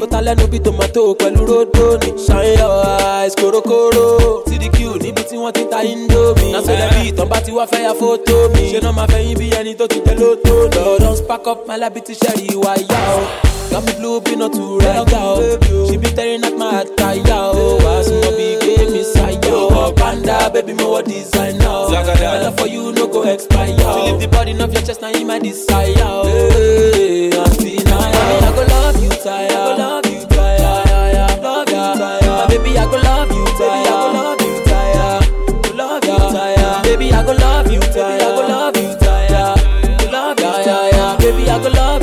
[0.00, 2.08] Mo ta lẹ́nu bí tomato pẹ̀lú rodo ni.
[2.24, 2.72] Shine your
[3.12, 4.06] eyes korokoro.
[4.48, 6.52] CDQ níbi tí wọ́n ti ta indomie.
[6.54, 8.62] Na so lẹ́bí ìtàn bá ti wá fẹ́ ya fótó mi.
[8.72, 10.98] Ṣé náà máa fẹ́yìn bí ẹni tó ti tẹ lótó lọ?
[11.02, 13.20] Don spark up my life ti ṣẹ́rí ìwà ìyá o.
[13.70, 15.42] Got me blue pin not to ride out.
[15.88, 17.54] She be tearing at my heart out.
[17.84, 19.94] Why some be game me side out.
[19.96, 21.88] Panda baby me what design now.
[21.88, 23.76] My love for you no go expire.
[23.76, 25.94] To leave the body off your chest now in my desire.
[26.26, 29.89] Hey, Auntie Naya, I go love you tired.
[32.50, 33.86] Baby I go love you tired.
[33.86, 35.22] I go love you tired.
[35.64, 36.82] Go love you tired.
[36.84, 38.22] Baby I go love you tired.
[38.22, 39.58] I go love you tired.
[40.00, 41.18] Go love you tired.
[41.20, 41.99] Baby I go love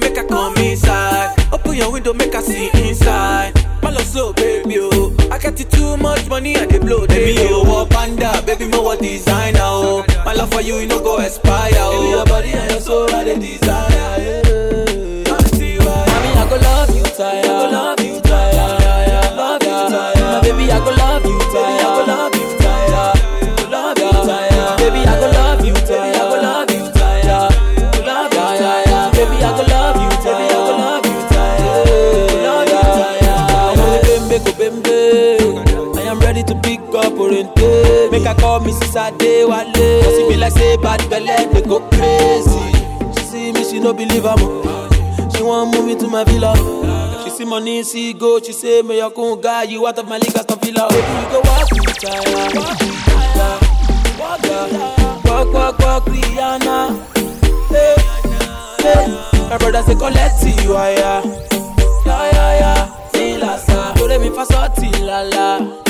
[0.00, 1.34] make her come inside.
[1.52, 3.52] Open your window, make her see inside.
[3.82, 5.14] My love so baby, oh.
[5.30, 8.84] I got you too much money, I dey blow Baby, oh, what panda, baby, more
[8.84, 10.04] what designer, oh.
[10.24, 11.92] My love for you, you no go expire, oh.
[12.00, 14.49] Baby, your body and your soul, I dey desire, yeah.
[38.50, 40.02] Call me Sade Wale.
[40.02, 42.66] Cause it be like say bad belle, they go crazy.
[43.14, 44.38] She see me, she no believe I'm
[45.30, 46.52] She want move me to my villa.
[47.22, 48.40] She see money, see go.
[48.40, 50.88] She say, me your cool guy, you out of my league, I stop villa.
[50.90, 52.56] Baby, you go walk me tired.
[54.18, 57.06] Walk, walk, walk, walk, walk, Rihanna.
[57.68, 57.94] Hey,
[58.82, 59.48] hey.
[59.48, 63.10] My brother say, collect you, yeah, yeah, yeah, yeah.
[63.12, 63.94] See, lassa.
[63.96, 65.89] Do me for sorti, la la.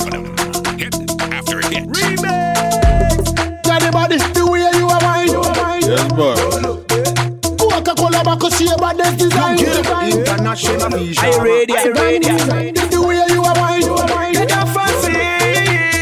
[8.41, 9.59] Coca-Cola back see about this design.
[9.59, 11.23] International vision.
[11.23, 11.73] Are you ready?
[11.77, 12.71] Are you ready?
[12.71, 14.33] The way you are mine.
[14.33, 15.13] Get that fancy.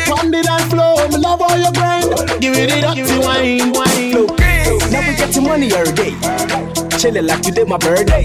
[0.09, 2.41] From the dance floor, me love all your grind.
[2.41, 4.25] Give it it up to wine, wine.
[4.91, 6.15] Now we getting money every day.
[6.97, 8.23] Chilling like today my birthday.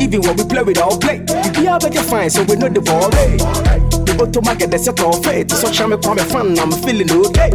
[0.00, 1.20] Even when we play, we don't play.
[1.20, 3.08] We be out better fine, so we know the ball.
[3.10, 3.91] The
[4.22, 5.50] I get the set of fate.
[5.50, 7.50] So charm come fun, I'm feeling okay.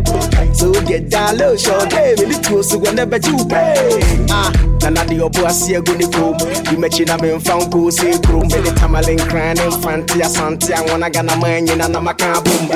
[0.53, 2.15] So get down low, show day.
[2.17, 3.99] We need to so whenever you pay.
[4.29, 4.51] Ah,
[4.81, 6.35] nana the obo I see a good chrome.
[6.71, 8.49] You met in a man found go say chrome.
[8.51, 10.73] Many tamalin crying and fancy asante.
[10.73, 12.67] I wanna gana man in a namaka boom.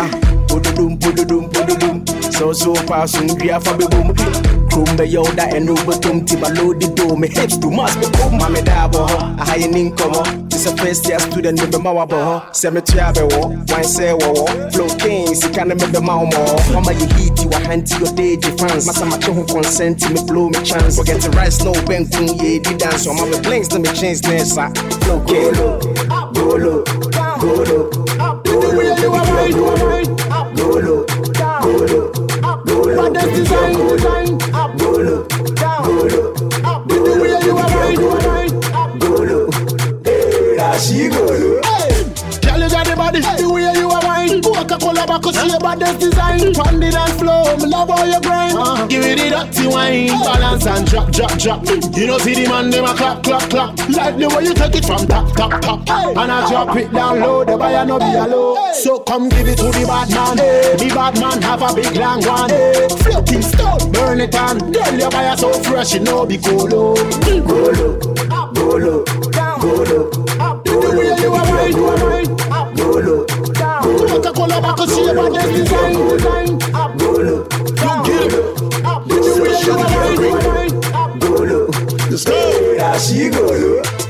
[0.47, 2.33] Pududum, pududum, pududum.
[2.33, 4.15] So so pass on be a fabi boom.
[4.69, 7.17] Chrome be yo da and tum tiba load the door.
[7.17, 9.03] Me hips too much, but boom, mame dabo.
[9.03, 9.45] I uh-huh.
[9.45, 10.11] high in income.
[10.11, 10.40] Uh-huh.
[10.53, 12.53] A first year student with the mawa boho.
[12.53, 14.45] Cemetery bewo, wine say wo.
[14.69, 16.59] Flow king, si can make the mao more.
[16.71, 18.87] Mama a hand to your day fans.
[18.87, 20.97] Masa macho who consent me blow me chance.
[20.97, 21.23] Forget
[21.63, 23.03] no ben kun ye di dance.
[23.05, 24.69] So mama blinks let me change nessa.
[24.69, 24.71] Ah.
[25.01, 25.53] Flow king,
[26.35, 26.83] golo,
[27.39, 27.89] golo,
[28.45, 28.51] golo.
[28.71, 30.07] Right, right.
[30.55, 31.05] Golo,
[31.63, 32.11] golo,
[32.65, 33.09] golo.
[33.13, 33.73] That's design.
[33.73, 34.50] Golo,
[40.81, 41.61] she golo.
[42.41, 44.41] Girl, you got the body, the way you are wine.
[44.41, 46.53] Coca-Cola back, see your body's design.
[46.53, 48.57] Pound it and flow, me love how you grind.
[48.57, 51.61] Uh, give it the dirty wine, balance and drop, drop, drop.
[51.95, 53.77] You know, see the man, them a clap, clap, clap.
[53.89, 55.87] Like the way you take it from top, top, top.
[55.87, 58.73] And I drop it down low, the buyer no be alone.
[58.73, 60.35] So come give it to the bad man.
[60.35, 62.49] The bad man have a big long one.
[63.05, 64.57] Floating stone, burn it on.
[64.71, 66.95] Girl, your buyer so fresh, you know, be colo.
[67.45, 67.99] Golo,
[68.53, 69.05] golo,
[69.61, 70.20] golo.
[82.11, 82.73] Let's go.
[82.75, 84.00] Yeah, she golo.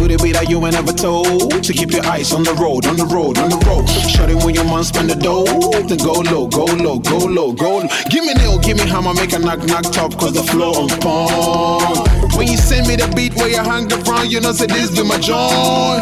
[0.00, 2.86] Could it be that you ain't never told to keep your eyes on the road,
[2.86, 3.84] on the road, on the road?
[4.08, 5.44] Shut it when your man spend the dough.
[5.44, 7.88] Then go low, go low, go low, go low.
[8.08, 10.88] Give me nail, give me hammer, make a knock, knock top, cause the flow on
[11.04, 12.08] pong.
[12.32, 15.04] When you send me the beat where you hang around, you know, say this be
[15.04, 16.00] my joint.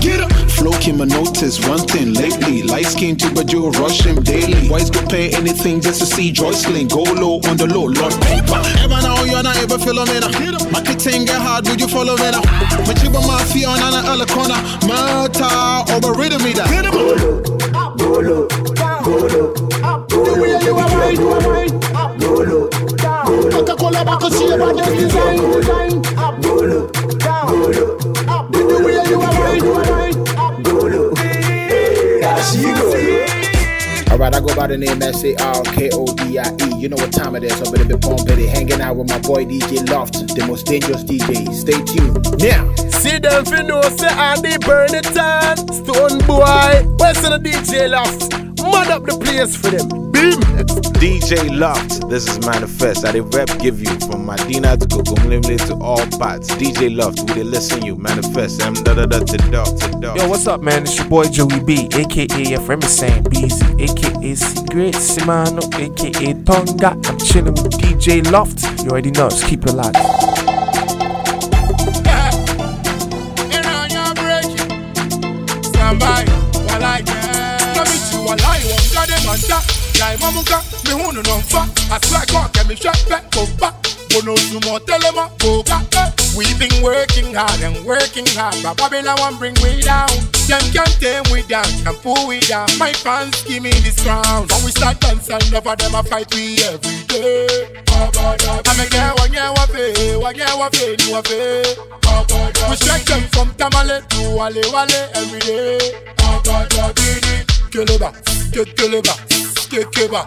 [0.00, 0.39] Get up.
[0.60, 2.62] Flow came a notice one thing lately.
[2.62, 4.68] Light skin to but you rush him daily.
[4.68, 8.60] Boys go pay anything just to see Joycelyn go low on the low, Lord paper.
[8.84, 10.28] Ever now you're not ever feel me now.
[10.70, 12.42] My thing get hard, would you follow me now?
[12.84, 14.60] My chiba mafia on an other corner.
[14.84, 16.68] Murta over rhythm me that.
[17.96, 18.46] Golo,
[19.02, 19.54] golo.
[20.08, 21.72] The way you are right, you are right.
[22.20, 23.50] Golo, golo.
[23.50, 25.79] Coca-Cola back, see your body's design,
[34.40, 36.80] I go by the name S-A-R-K-O-D-I-E.
[36.80, 37.52] You know what time it is.
[37.60, 41.52] I'm gonna be Betty hanging out with my boy DJ Loft, the most dangerous DJ.
[41.52, 42.24] Stay tuned.
[42.40, 48.32] Now, See them fi know say I burn it on Stonebwoy, where's the DJ loft?
[48.62, 49.99] Mud up the place for them.
[50.20, 50.40] Beam.
[51.00, 53.06] DJ Loft, this is Manifest.
[53.06, 56.48] I did rep give you from Medina to Gugumlimle to all parts.
[56.50, 57.96] DJ Loft, we did listen you.
[57.96, 60.18] Manifest, M da da da to dog to dog.
[60.18, 60.82] Yo, what's up, man?
[60.82, 66.34] It's your boy Joey B, aka your friend is saying Beezy, aka Secret Simano, aka
[66.44, 66.90] Tonga.
[67.08, 68.62] I'm chilling with DJ Loft.
[68.84, 69.96] You already know, just keep it locked.
[75.64, 76.24] Stand by,
[76.68, 77.74] while I can.
[77.74, 79.79] Come meet you while I want God them and that.
[80.00, 81.68] No fa.
[81.92, 83.74] I swear God, can me shut back, go back.
[84.08, 85.84] Bono sumo telema, go back.
[85.94, 86.10] Eh.
[86.36, 90.08] We've been working hard and working hard, but Babylon won't bring we down.
[90.48, 92.68] Them can't tame we down, can pull we down.
[92.78, 94.48] My fans give me this crown.
[94.48, 97.68] When we start dancing, over them I fight we every day.
[97.92, 101.62] I'm a girl, one year, pay, one year, pay, new pay.
[102.70, 105.78] We strike them from Tamale to Wale Wale every day.
[107.70, 108.10] Keleba,
[108.50, 109.39] ke keleba, ke
[109.70, 110.26] keba.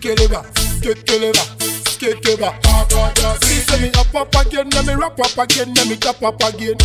[0.00, 0.42] Keleba,
[0.80, 1.44] ke keleba,
[1.98, 2.50] ke keba.
[3.44, 6.42] See, say me up up again, then me rap up again, then me top up
[6.42, 6.76] again.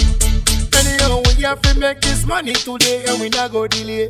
[0.76, 4.08] Anyhow, we have to make this money today, and we not go delay.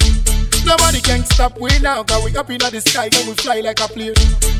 [0.65, 3.79] Nobody can stop we now, cause we up in the sky and we fly like
[3.79, 4.13] a plane.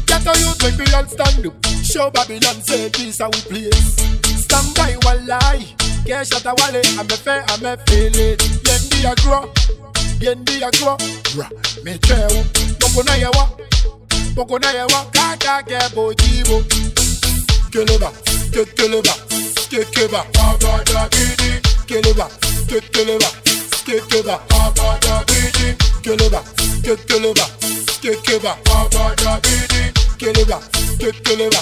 [0.08, 1.54] Get a youth make we all stand up.
[1.84, 3.96] Show Babylon say this how we place.
[4.42, 5.68] Stand by one lie.
[6.06, 8.40] Get shot a wale, I'm a fair, I'm a feel it.
[8.66, 9.52] Yendi a grow,
[10.20, 10.98] yendi a grow.
[11.36, 11.50] Bra,
[11.84, 12.44] me chewo.
[12.80, 13.50] Boko na yawa,
[14.36, 15.06] boko na yawa.
[15.12, 16.64] Kaka ke bojibo.
[17.72, 18.12] Keleba,
[18.52, 19.14] ke keleba,
[19.70, 20.26] ke keba.
[20.34, 22.28] Abada bidi, keleba,
[22.68, 23.30] ke keleba,
[23.86, 24.40] ke keba.
[24.50, 26.42] Abada bidi, keleba,
[26.84, 27.46] ke keleba,
[28.02, 28.58] ke keba.
[28.66, 30.60] Abada bidi, keleba,
[31.00, 31.62] ke keleba,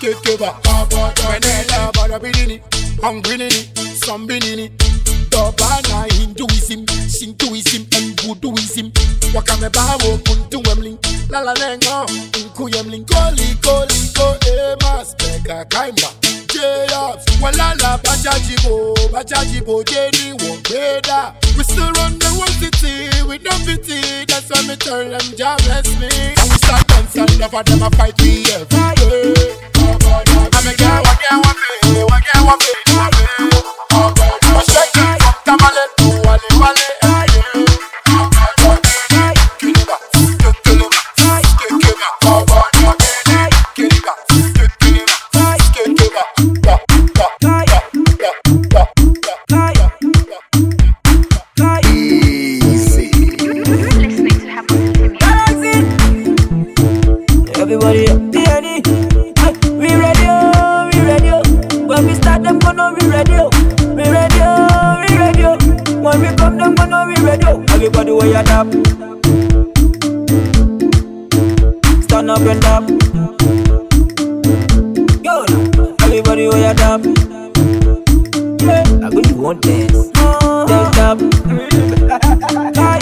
[0.00, 0.56] ke keba.
[0.64, 2.60] Abada Wenela bada bidini,
[3.02, 3.50] hungry
[4.04, 4.70] some binini.
[5.32, 8.92] Dobana Hinduism, Shintoism, and Voodooism.
[9.34, 10.98] Wakame bawo kuntu wemling,
[11.30, 12.06] la la lengo,
[12.38, 13.04] inku yemling.
[13.06, 16.08] Koli koli ko eh, emas beka kaimba.
[16.52, 21.34] J-Ups, walala bajajibo, bajajibo jeni wongeda.
[21.56, 24.26] We still run the whole city with no pity.
[24.26, 26.08] That's why me tell them God bless me.
[26.36, 28.66] And we start dancing, over them a fight we every
[29.00, 29.58] day.
[30.54, 33.51] I'm a girl, one girl, one pay, one girl,
[68.42, 68.66] You tap.
[72.02, 72.62] Stand up and.
[75.22, 75.96] Go now.
[76.02, 77.00] Everybody where you tap.
[78.62, 78.82] Yeah.
[79.04, 80.08] I go you want dance.
[80.10, 80.98] Dance.
[82.78, 83.00] Aye.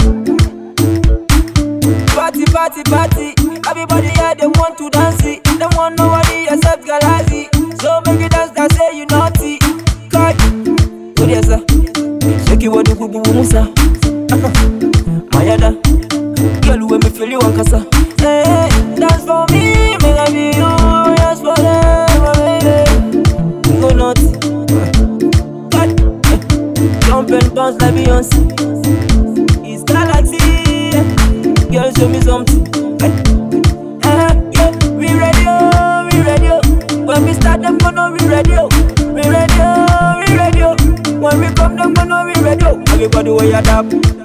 [2.13, 3.33] Party, party, party.
[3.67, 5.43] Everybody here, they want to dance it.
[5.43, 7.49] They want nobody except Galazi.
[7.81, 9.57] So make it dance, that say you naughty.
[10.09, 10.35] God,
[11.19, 12.45] what is that?
[12.47, 13.73] Shake it, what do you do, Musa?
[17.21, 17.39] feel you.
[18.17, 20.69] Hey, dance for me, make I be you,
[21.41, 23.21] for them, baby.
[23.79, 24.13] Go.
[25.69, 25.89] God,
[27.05, 28.39] jump and dance like Beyonce.
[29.63, 30.91] It's galaxy.
[31.71, 32.61] Girl, show me something.
[34.97, 37.05] We ready, oh, we oh.
[37.05, 38.69] When we start, them gonna be ready, oh.
[39.13, 39.21] We
[39.59, 40.61] oh, we.
[40.63, 41.19] Oh.
[41.19, 41.47] When we
[41.77, 42.39] them gonna be.
[42.65, 42.81] Oh.
[42.93, 44.20] Everybody where tap.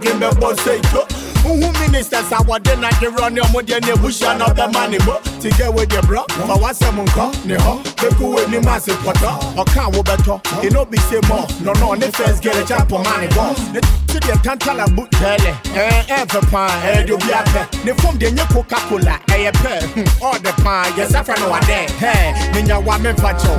[0.00, 1.06] Abɛma wadwen bɛbɔ seito
[1.44, 3.92] wohu ministers I want them to run your money, a wɔde nagyerɛ ne ɔmode ne
[3.92, 8.34] abusua na ɔbɛma ne mo tigɛ wo deɛ brɔ fa w'asɛm nkɔ ne hɔ bɛku
[8.34, 13.20] w'anim ase pɔtɔ ɔka wobɛtɔ ɛno bi se mɔ nɔnɔ ne first girl kyɛ pɔma
[13.20, 17.92] ne bɔ ne to deɛ tantala bu tɛlɛ ɛɛ ɛmfɛ paa ɛde obi apɛ ne
[17.94, 22.98] fom deɛ nyɛ coca cola ɛyɛ pɛ ɔde paa yɛsafrɛ no wadɛ hɛ menya wa
[22.98, 23.56] memfa kyɛw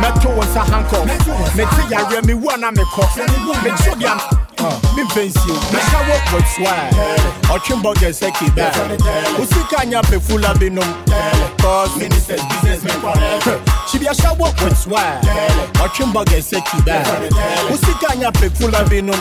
[0.00, 1.06] mɛto wo nsa hankɔ
[1.56, 3.04] mete yareɛ mewu a na mekɔ
[3.62, 4.41] mekyo
[4.96, 6.92] memfɛ nsio mɛka wo with swag.
[7.54, 8.66] Ɔtwe bɔgɛ sɛ keba
[9.38, 10.02] wo sika nya
[10.58, 10.90] binom
[11.60, 13.00] cause ministers businessmen
[13.88, 15.22] kyibiahyɛ wo with swag.
[15.82, 16.96] Ɔtwe bɔgɛ sɛ keba
[17.70, 19.20] wo sika nya pɛfula binom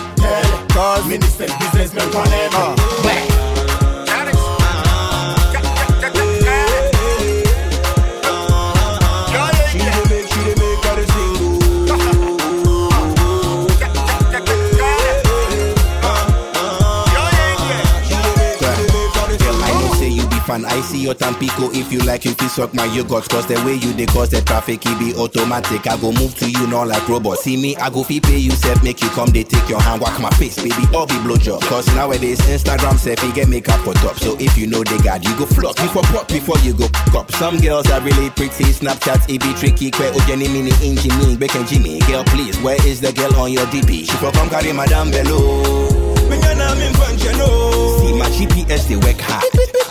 [20.52, 20.66] fan.
[20.66, 23.28] I see your Tampico if you like you fit suck my yogurt.
[23.30, 25.88] Cause the way you dey cause the traffic, it be automatic.
[25.88, 27.38] I go move to you not like robot.
[27.38, 30.02] See me, I go fit pay you self, make you come, they take your hand,
[30.02, 31.62] whack my face, baby, all be blowjob.
[31.62, 34.18] Cause nowadays Instagram selfie you get makeup for top.
[34.18, 37.32] So if you know they got you go flop before pop before you go cop.
[37.32, 39.92] Some girls are really pretty, Snapchat, it be tricky.
[39.92, 42.00] Kwe ojeni mini inji me, bacon Jimmy.
[42.08, 44.06] Girl, please, where is the girl on your DP?
[44.10, 46.02] She for come carry madame below.
[46.30, 47.98] Me mpanche no.
[48.00, 49.42] See my GPS they work hard.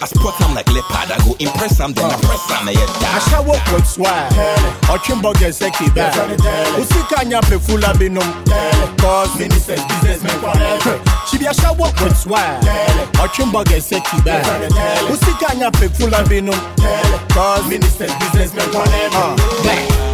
[0.00, 1.10] I spot them like leopard.
[1.10, 2.68] I go impress them, then I press them.
[2.70, 4.30] I ahyɛ wo with swag.
[4.86, 6.06] Ɔtwe bɔgɛ sɛ keba
[6.78, 8.30] wo sika nya pɛfula binom
[8.98, 10.38] cause ministers businessmen
[11.26, 12.62] kyibiahyɛ wo with swag.
[13.18, 14.38] Ɔtwe bɔgɛ sɛ keba
[15.10, 16.60] wo sika nya pɛfula binom
[17.34, 20.09] cause ministers businessmen uh,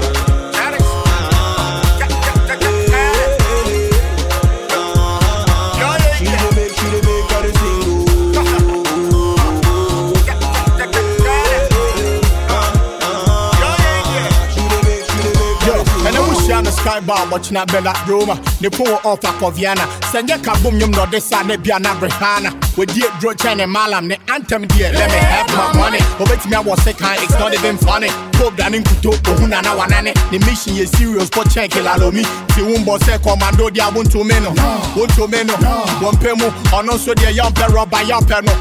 [16.86, 19.84] sky bar wɔkyena bɛla roma ne po wɔ ɔfa kɔviana
[20.16, 23.56] sɛ nyɛ ka bom nwom na ɔde sa ne bia na brehana wɔdie duro kyɛn
[23.58, 25.98] ne malam ne antɛm deɛ let me have my money.
[26.18, 28.08] Wɔbɛtumi awɔ se kan it's not even funny.
[28.32, 30.14] Pope dane nkuto ohu nana wanane.
[30.32, 32.22] Ne mission yɛ serious pɔ kyɛn kelalomi
[32.54, 34.50] ti wo mbɔ sɛ kɔmando deɛ wontome no.
[34.96, 35.54] Wontome no.
[36.00, 38.52] Wɔmpɛ mu ɔno nso deɛ yɛmpɛ rɔba yɛmpɛ no.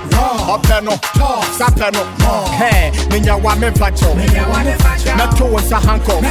[0.58, 0.91] Ɔpɛ no.
[1.58, 2.03] Sapɛ no.
[2.60, 4.14] Hɛ menya wa memfa kyɛw
[5.16, 6.22] mɛto wo nsa hankɔ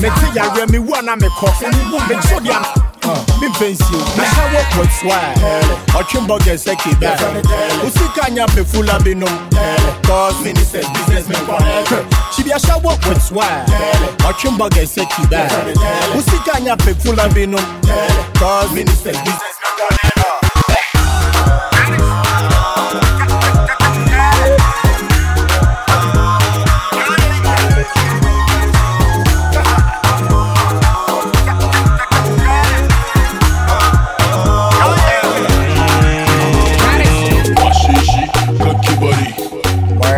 [0.00, 1.48] mete yareɛ mewu a na mekɔ
[2.08, 2.93] mekyo deɛ
[3.40, 5.36] memfɛ nsio mɛka wo with swag.
[5.98, 7.10] Ɔtwe bɔgɛ sɛ keba
[7.82, 9.34] wo sika nya pɛfula binom
[10.06, 11.40] cause ministers businessmen
[12.32, 13.66] kyibiahyɛ wo with swag.
[14.28, 15.40] Ɔtwe bɔgɛ sɛ keba
[16.14, 17.64] wo sika nya pɛfula binom
[18.38, 20.13] cause ministers businessmen Washishi,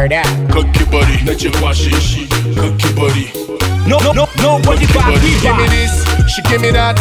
[0.07, 0.27] Word up.
[0.87, 1.19] Body.
[1.27, 3.27] Let your washishi, cook your body.
[3.91, 5.35] No, no, no, nobody Cook your back body.
[5.35, 5.93] me Give me this,
[6.31, 6.95] she give me that,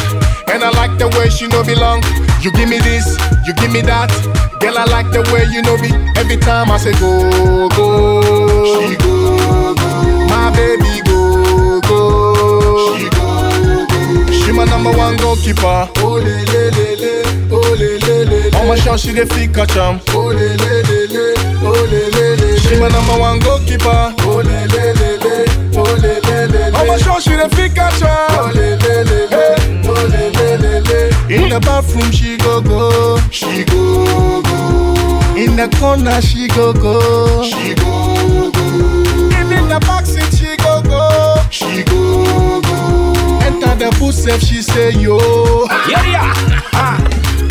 [0.49, 2.01] and I like the way she know belong.
[2.41, 3.05] You give me this,
[3.45, 4.09] you give me that.
[4.59, 5.93] Girl, I like the way you know me.
[6.17, 8.89] Every time I say go, go.
[8.89, 10.27] She go, go.
[10.33, 12.97] My baby go, go.
[12.97, 14.33] She go, go.
[14.33, 15.89] She my number one goalkeeper.
[16.01, 17.13] Oh, le, le, le, le.
[17.53, 18.57] Oh, le, le, le, le.
[18.57, 20.01] On my shot, she the fit catch 'em.
[20.09, 21.33] Oh, le, le, le, le.
[21.61, 22.24] Oh, le, le,
[22.65, 22.75] le, le.
[22.75, 24.13] She my number one goalkeeper.
[24.21, 25.45] Oh, le, le, le, le.
[25.77, 26.77] Oh, le, le, le, le.
[26.77, 28.09] On my shot, she the fit catch 'em.
[28.31, 29.55] Oh, le, le, le, le.
[29.87, 31.33] Oh, le, le, le, le.
[31.33, 33.19] In the bathroom, she go go.
[33.31, 35.21] She go go.
[35.35, 37.43] In the corner, she go go.
[37.43, 38.65] She go go.
[39.39, 41.35] Even in the backseat, she go go.
[41.51, 43.39] She go go.
[43.41, 45.17] Enter the booth, sef, she say yo.
[45.89, 46.33] Yeah, yeah.
[46.73, 46.97] Ah.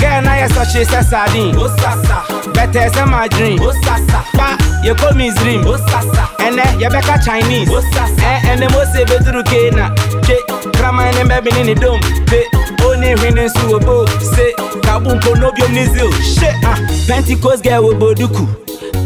[0.04, 1.56] Girl, now you such a sardine.
[1.56, 2.52] Oh, sasa.
[2.52, 3.58] Better say my dream.
[3.62, 4.20] Oh, sasa.
[4.36, 4.52] Pa,
[4.84, 5.64] you call me dream.
[5.64, 6.28] Oh, sasa.
[6.44, 7.70] And then you back Chinese.
[7.72, 8.20] Oh, sasa.
[8.20, 9.96] Eh, and the most say better Kena.
[10.26, 10.36] Che,
[10.76, 12.02] grandma and baby in the dome.
[12.28, 12.44] Pe,
[12.84, 14.04] only to a bow.
[14.20, 14.52] Say,
[14.84, 16.12] kabum ko no biom nizil.
[16.20, 16.76] Shit, ah.
[17.08, 18.44] Pentecost girl with boduku.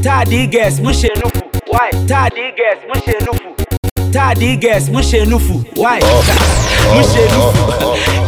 [0.03, 1.47] Tadi guess, mushe nufu.
[1.69, 1.91] Why?
[2.09, 3.48] Tadi guess, mushe nufu.
[4.13, 5.65] Tadi guess, mushe nufu.
[5.77, 6.01] Why?
[6.95, 7.73] Mushe nufu.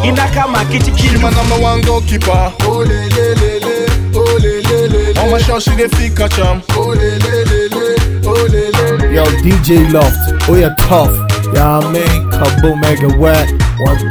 [0.04, 2.52] Inaka makichi kill my number one goalkeeper.
[2.62, 5.20] Oh le le le le, oh le le le le.
[5.20, 6.62] On my shot, she the fit catch 'em.
[6.76, 9.14] Oh le le le le, oh le le le.
[9.14, 10.16] Yo, DJ Loft,
[10.48, 11.10] oh yeah, tough.
[11.54, 14.08] Yeah, I mean, Kaboom, mega wet, 1000.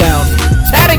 [0.72, 0.98] Why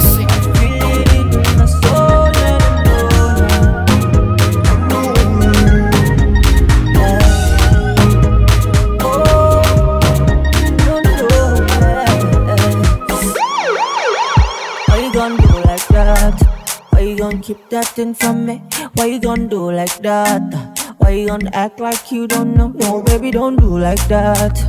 [17.50, 18.62] keep that thing from me?
[18.94, 20.94] Why you gonna do like that?
[20.98, 22.68] Why you gonna act like you don't know?
[22.68, 24.60] No, baby, don't do like that.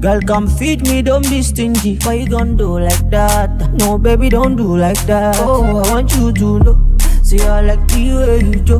[0.00, 1.96] Girl, come feed me, don't be stingy.
[2.02, 3.50] Why you gonna do like that?
[3.74, 5.36] No, baby, don't do like that.
[5.38, 6.76] Oh, I want you to know.
[7.22, 8.78] See, I like the way you do.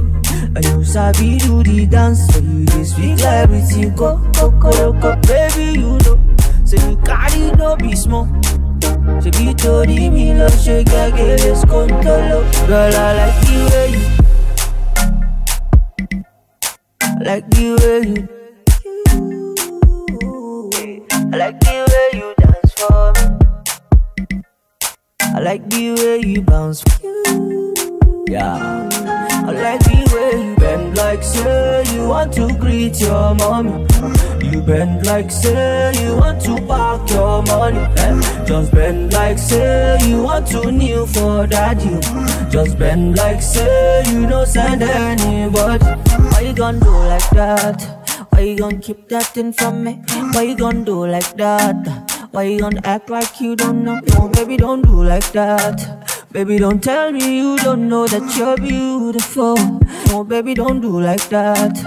[0.56, 2.26] And you sabi do the dance.
[2.34, 3.94] So you just speak like everything.
[3.94, 6.18] Go, go, go, go, baby, you know.
[6.64, 8.26] So you carry no be small.
[9.24, 12.38] Ṣé bí torí mi lọ ṣe gẹ́gẹ́ lè skóńtóló?
[12.68, 14.04] Girl, I like the way you
[17.18, 18.20] I like the way you
[21.32, 23.24] I like the way you dance for me.
[25.36, 26.80] I like the way you bounce
[28.28, 28.56] Yeah.
[29.48, 30.13] I like the
[31.94, 33.86] you want to greet your mommy
[34.42, 38.44] You bend like say you want to park your money eh?
[38.44, 42.00] Just bend like say you want to kneel for daddy
[42.50, 45.84] Just bend like say you don't send anybody
[46.32, 48.26] Why you gonna do like that?
[48.30, 50.02] Why you gonna keep that thing from me?
[50.32, 52.28] Why you gonna do like that?
[52.32, 54.00] Why you gonna act like you don't know?
[54.14, 56.03] No, baby, don't do like that.
[56.34, 59.54] Baby, don't tell me you don't know that you're beautiful.
[60.08, 61.78] No, baby, don't do like that.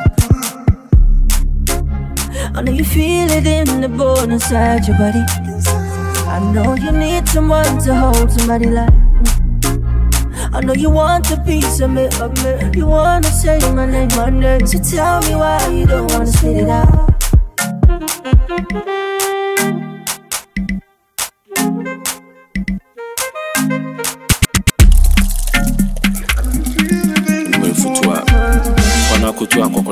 [2.55, 5.25] I know you feel it in the bone inside your body.
[6.29, 9.31] I know you need someone to hold somebody like me.
[10.53, 12.79] I know you want a piece of me, of me.
[12.79, 14.65] You wanna say my name, my name.
[14.65, 17.17] So tell me why you don't wanna spit it out.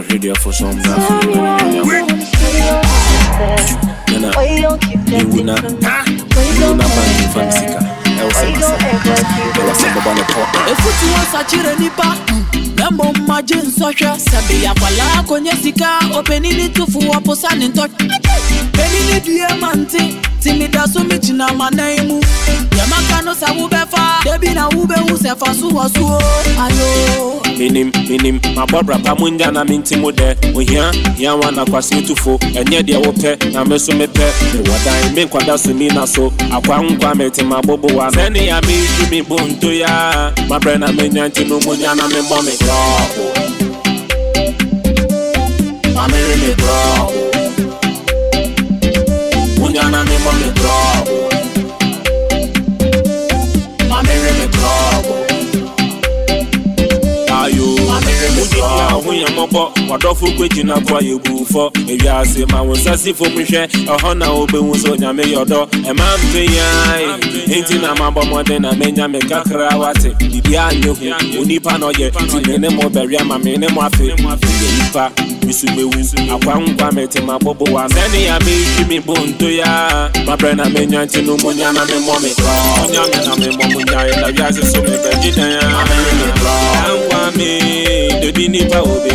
[0.08, 0.96] Kotu akɔkɔhwedeɛfo so mbra
[4.08, 4.30] ɛna
[5.10, 7.80] mewu na mewu na bank mfa me sika.
[8.20, 8.76] Ɛwo sɛ masa
[9.56, 10.42] ɛwɔ sɛ bɛbɔ ne pɔ
[10.72, 12.08] efutu wọn sakyerɛ nipa
[12.78, 15.88] na mmom magye nsɔhwɛ sɛbe akwalaa akɔnyɛ sika.
[16.18, 17.88] Ɔpani ne tofo wɔposa ne ntɔ
[18.76, 20.02] pani ne due ma nte
[20.40, 22.20] nti meda so megyina manan mu
[22.76, 26.20] yɛmaka no sɛ wobɛfa dabi na wobɛhu sɛ fa so wɔ soo
[26.64, 27.42] ayo.
[27.58, 32.02] Menim menim mabɔ brapa mu ngya na mente mu dɛ ohia hia wa na kwase
[32.06, 36.06] tufo ɛnyɛ deɛ wopɛ na me so mepɛ mewɔ dan me nkwada so mi na
[36.06, 36.30] so.
[36.52, 40.32] Akwa nkwa mete mabobo wa no sɛnea metu me bonto ya.
[40.50, 43.26] Mabrɛ na menya nti no munya na memmɔ me krɔko
[45.96, 47.15] mamere me krɔko
[50.26, 50.55] munya na
[59.26, 63.34] a ho yɛ mmɔbɔ wadɔfo kwegyina kɔ yɛ buufɔ ewiase ma wo nsa si fom
[63.36, 63.68] hwɛ.
[63.68, 67.06] Ɛhɔ na wobɛhu sɛ onyame yɛ ɔdɔ ɛma mpeyae
[67.48, 70.14] enti na mabɔ mmɔden na menya me kakra wate.
[70.20, 72.12] Biribia nyɛ hu onipa na ɔyɛ.
[72.12, 74.16] Nti me ne mo bɛwe ama me ne mo afe.
[74.16, 74.38] Meyɛ
[74.78, 75.12] nipa.
[75.46, 75.92] Misu mewu.
[76.32, 77.88] Akwa nkwa mete mabɔbɔ wa.
[77.88, 80.10] Sɛnea meretwi me bonto ya.
[80.26, 83.80] Mabrɛ na menya nti no monya na memmɔ me korɔ ɔnya me na memmɔ mo
[83.82, 85.56] nyae na wiase so mebɛgye dan.
[85.56, 85.86] A
[88.46, 89.15] nipa o baby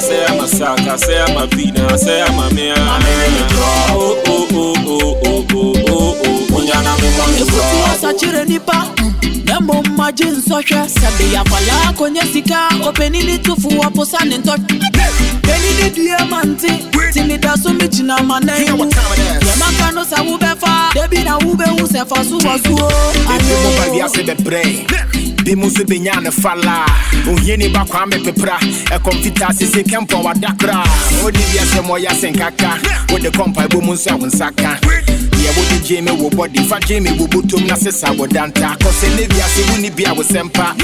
[0.00, 3.86] Say I'm a sucker, say I'm a vina, say I'm a me, I'm a draw.
[3.90, 7.94] Oh oh oh oh oh oh oh oh, kunya na me ma me Efutu draw.
[7.94, 8.94] asakyerɛ nipa
[9.46, 14.54] na mmom magye nsɔhwɛ sɛbe yɛakwala akɔnya sika ɔpani ne tofo wɔposa ne ntɔ
[15.42, 20.94] pani ne dua ma nte nti meda so megyina manan mu yɛmaka no sɛ wobɛfa
[20.94, 22.90] da bi na wobɛhu sɛ fa so wɔ soɔ
[23.34, 24.86] ebi mu ba wiase bebree
[25.44, 26.86] bi mu nso benya ne fala.
[27.28, 28.58] Ohiani ba kwan mepepra
[28.90, 30.82] ɛkɔm fitaa sese kɛmpɔ wadakra.
[31.22, 32.78] Wode wiasɛm ɔyɛ asenkaka
[33.12, 36.66] wode kɔmpa bɔ mu nso a wo nsa ka deɛ wode gye me wo bɔde
[36.66, 38.76] fa gye me wo botom na sesa wo danta.
[38.78, 40.74] Kɔsɛ ne wiase woni bi a wo sɛmpa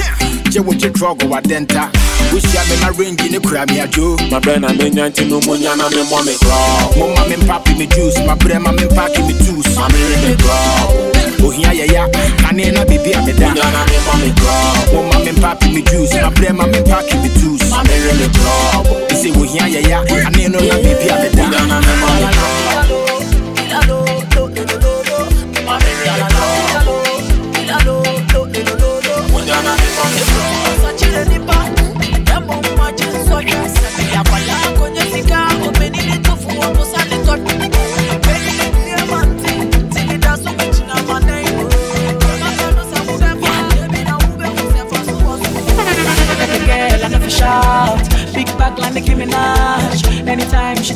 [0.51, 1.91] gye wo gye drɔg wadɛnta
[2.31, 5.89] wohyia me na range ne kura me adwo mabrɛ na menya nti no munya na
[5.89, 6.91] me ma me draw.
[6.97, 11.20] moma me mpape me juice mabrɛ ma me mpake me tus me draw.
[11.45, 12.03] Ohia yɛya
[12.43, 14.75] kane na biribi a meda Munya na me ma me draw.
[14.93, 17.63] moma me mpape me juice mabrɛ ma me mpake me tus
[18.19, 18.83] me draw.
[19.13, 21.45] ɛsɛ ohia yɛya kane no na biribi a meda
[29.33, 29.59] Munya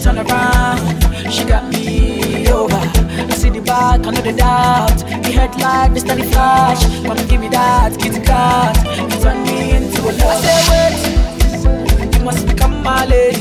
[0.04, 2.76] turn around, she got me over.
[2.76, 4.98] I see the back, I know the doubt.
[5.24, 6.84] The headlight, the steady flash.
[7.30, 8.76] Give me that, kitty cat.
[8.98, 10.20] You turn me into a love.
[10.20, 13.40] I say wait, you must become my lady.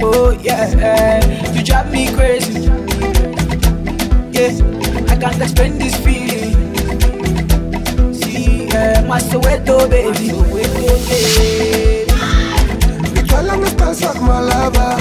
[0.00, 1.18] Oh yeah,
[1.52, 2.60] you drive me crazy.
[4.30, 4.54] Yeah,
[5.10, 6.54] I can't explain this feeling.
[8.14, 10.28] See, yeah, my Soweto baby.
[10.28, 11.95] Soweto baby.
[13.36, 14.96] Girl, me stance like my lover.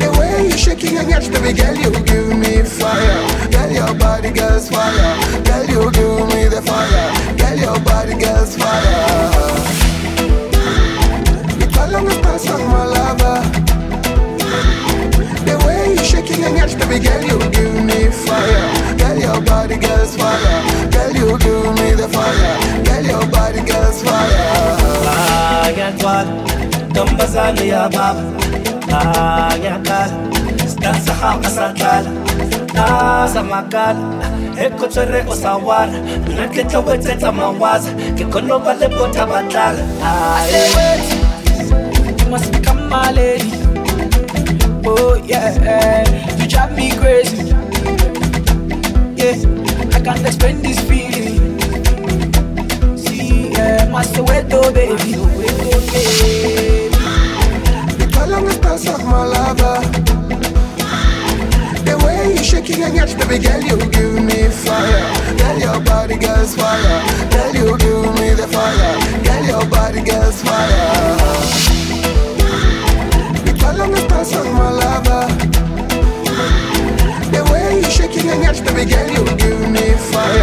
[0.00, 3.22] The way you shaking and yash, baby girl, you give me fire.
[3.52, 5.14] Girl, your body girl's fire.
[5.44, 7.06] Girl, you give me the fire.
[7.38, 9.44] Girl, your body girl's fire.
[11.70, 13.38] Girl, me stance like my lover.
[15.46, 18.96] The way you shaking and yash, baby girl, you give me fire.
[18.98, 20.90] Girl, your body girl's fire.
[20.90, 22.84] Girl, you give me the fire.
[22.84, 24.83] Girl, your body girl's fire.
[25.74, 26.26] Ayatwal,
[26.94, 28.16] Tombazali Abab,
[28.86, 30.10] Ayatal,
[30.70, 32.04] Stansaha Asakal,
[32.78, 33.96] Asamakal,
[34.54, 35.90] Ekotere Osawar,
[36.30, 39.74] Naketa Weteta Mawaz, Kikono Balebota Batal.
[40.00, 43.50] I say wait, you must become my lady.
[44.86, 46.04] Oh yeah,
[46.38, 47.50] you drive me crazy.
[49.18, 49.34] Yeah,
[49.92, 51.23] I can't explain this feeling.
[54.02, 55.12] See, yeah, my Soweto baby.
[58.12, 59.80] Girl, I'm the stars of my lover.
[61.84, 65.36] The way you shaking and yash, baby girl, you give me fire.
[65.38, 67.02] Girl, your body girl's fire.
[67.30, 68.98] Girl, you give me the fire.
[69.22, 70.90] Girl, your body girl's fire.
[73.44, 75.28] The stars of my lover.
[77.30, 80.33] The way you shaking and yash, baby girl, you give me fire.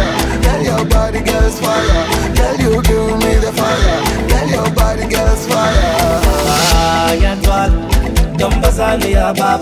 [8.92, 9.60] Tombazali Abab,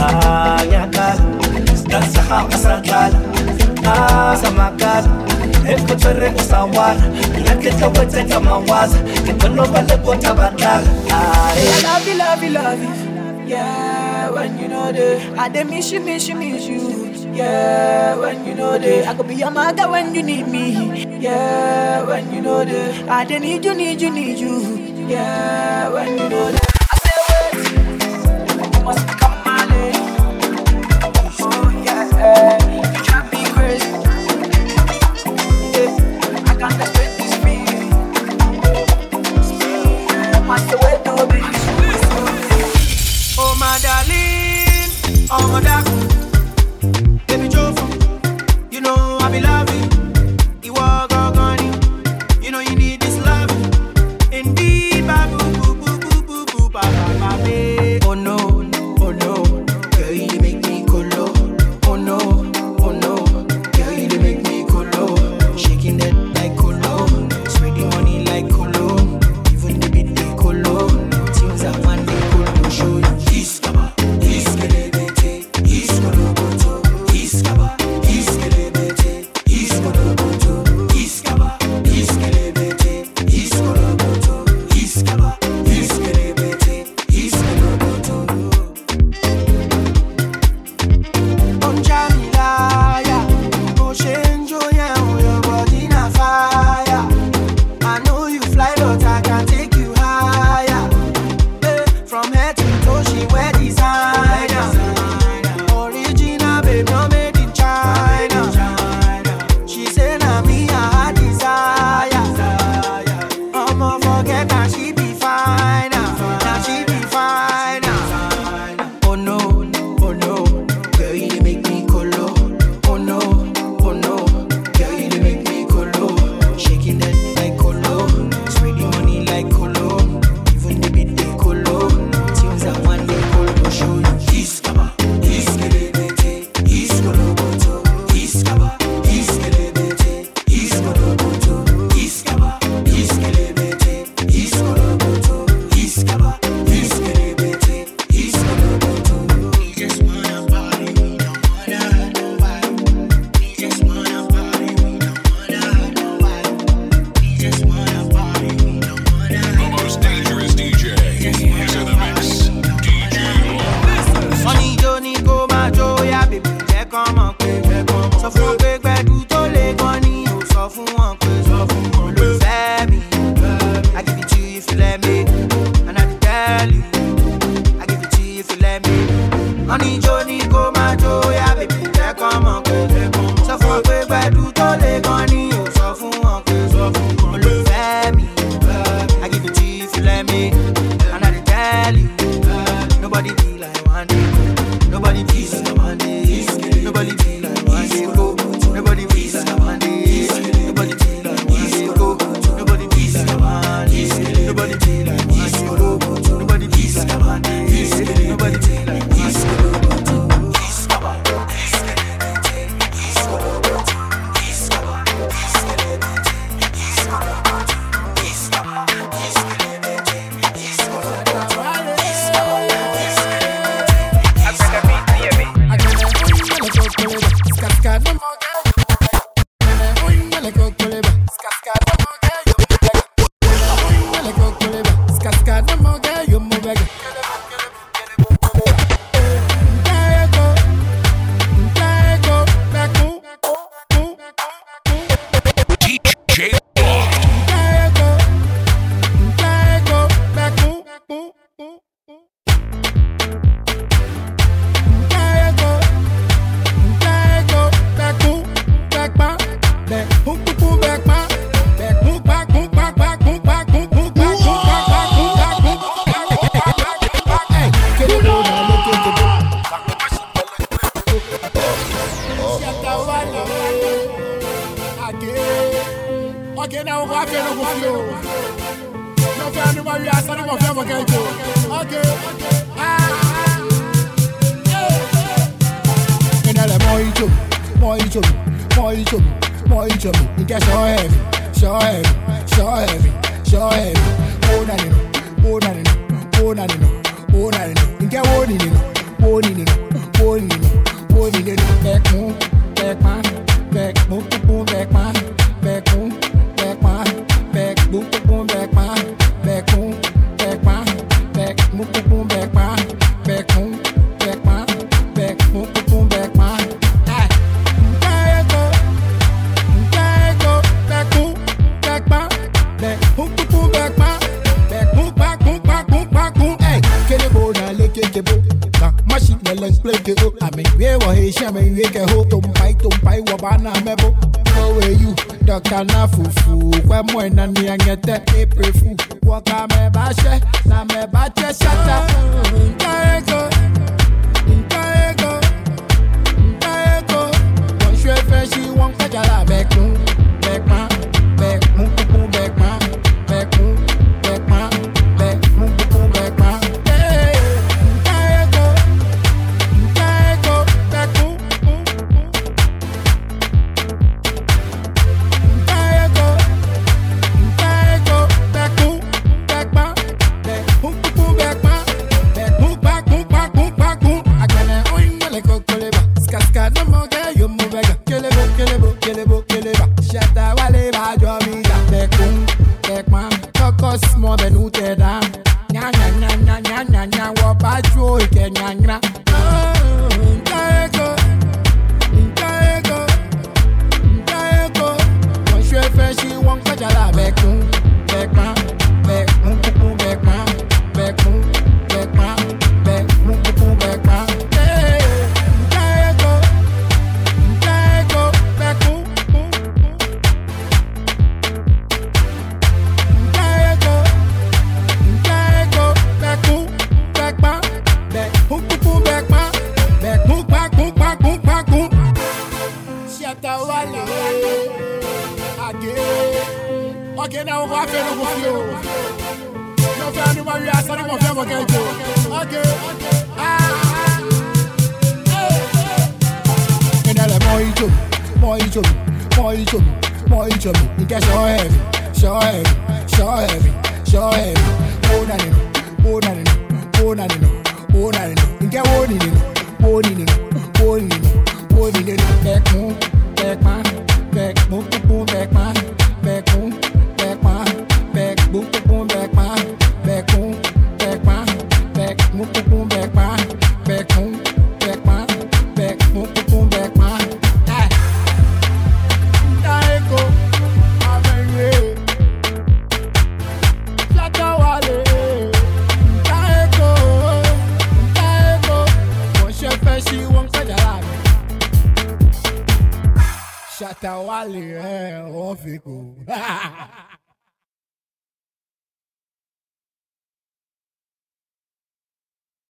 [0.00, 1.18] Ayatal,
[1.76, 3.12] Stansaha Asakal,
[3.84, 5.04] Asamakal,
[5.68, 6.96] Ekotere Osawar,
[7.44, 8.92] Naketa Weteta Mawaz,
[9.26, 10.84] Kikono Balebota Batal.
[11.10, 13.46] I love you, love you, love you.
[13.46, 17.12] Yeah, when you know the I dey miss you, miss you, miss you.
[17.34, 21.04] Yeah, when you know the I could be your mother when you need me.
[21.20, 25.06] Yeah, when you know the I dey need you, need you, need you.
[25.06, 26.65] Yeah, when you know say
[28.86, 29.25] wait,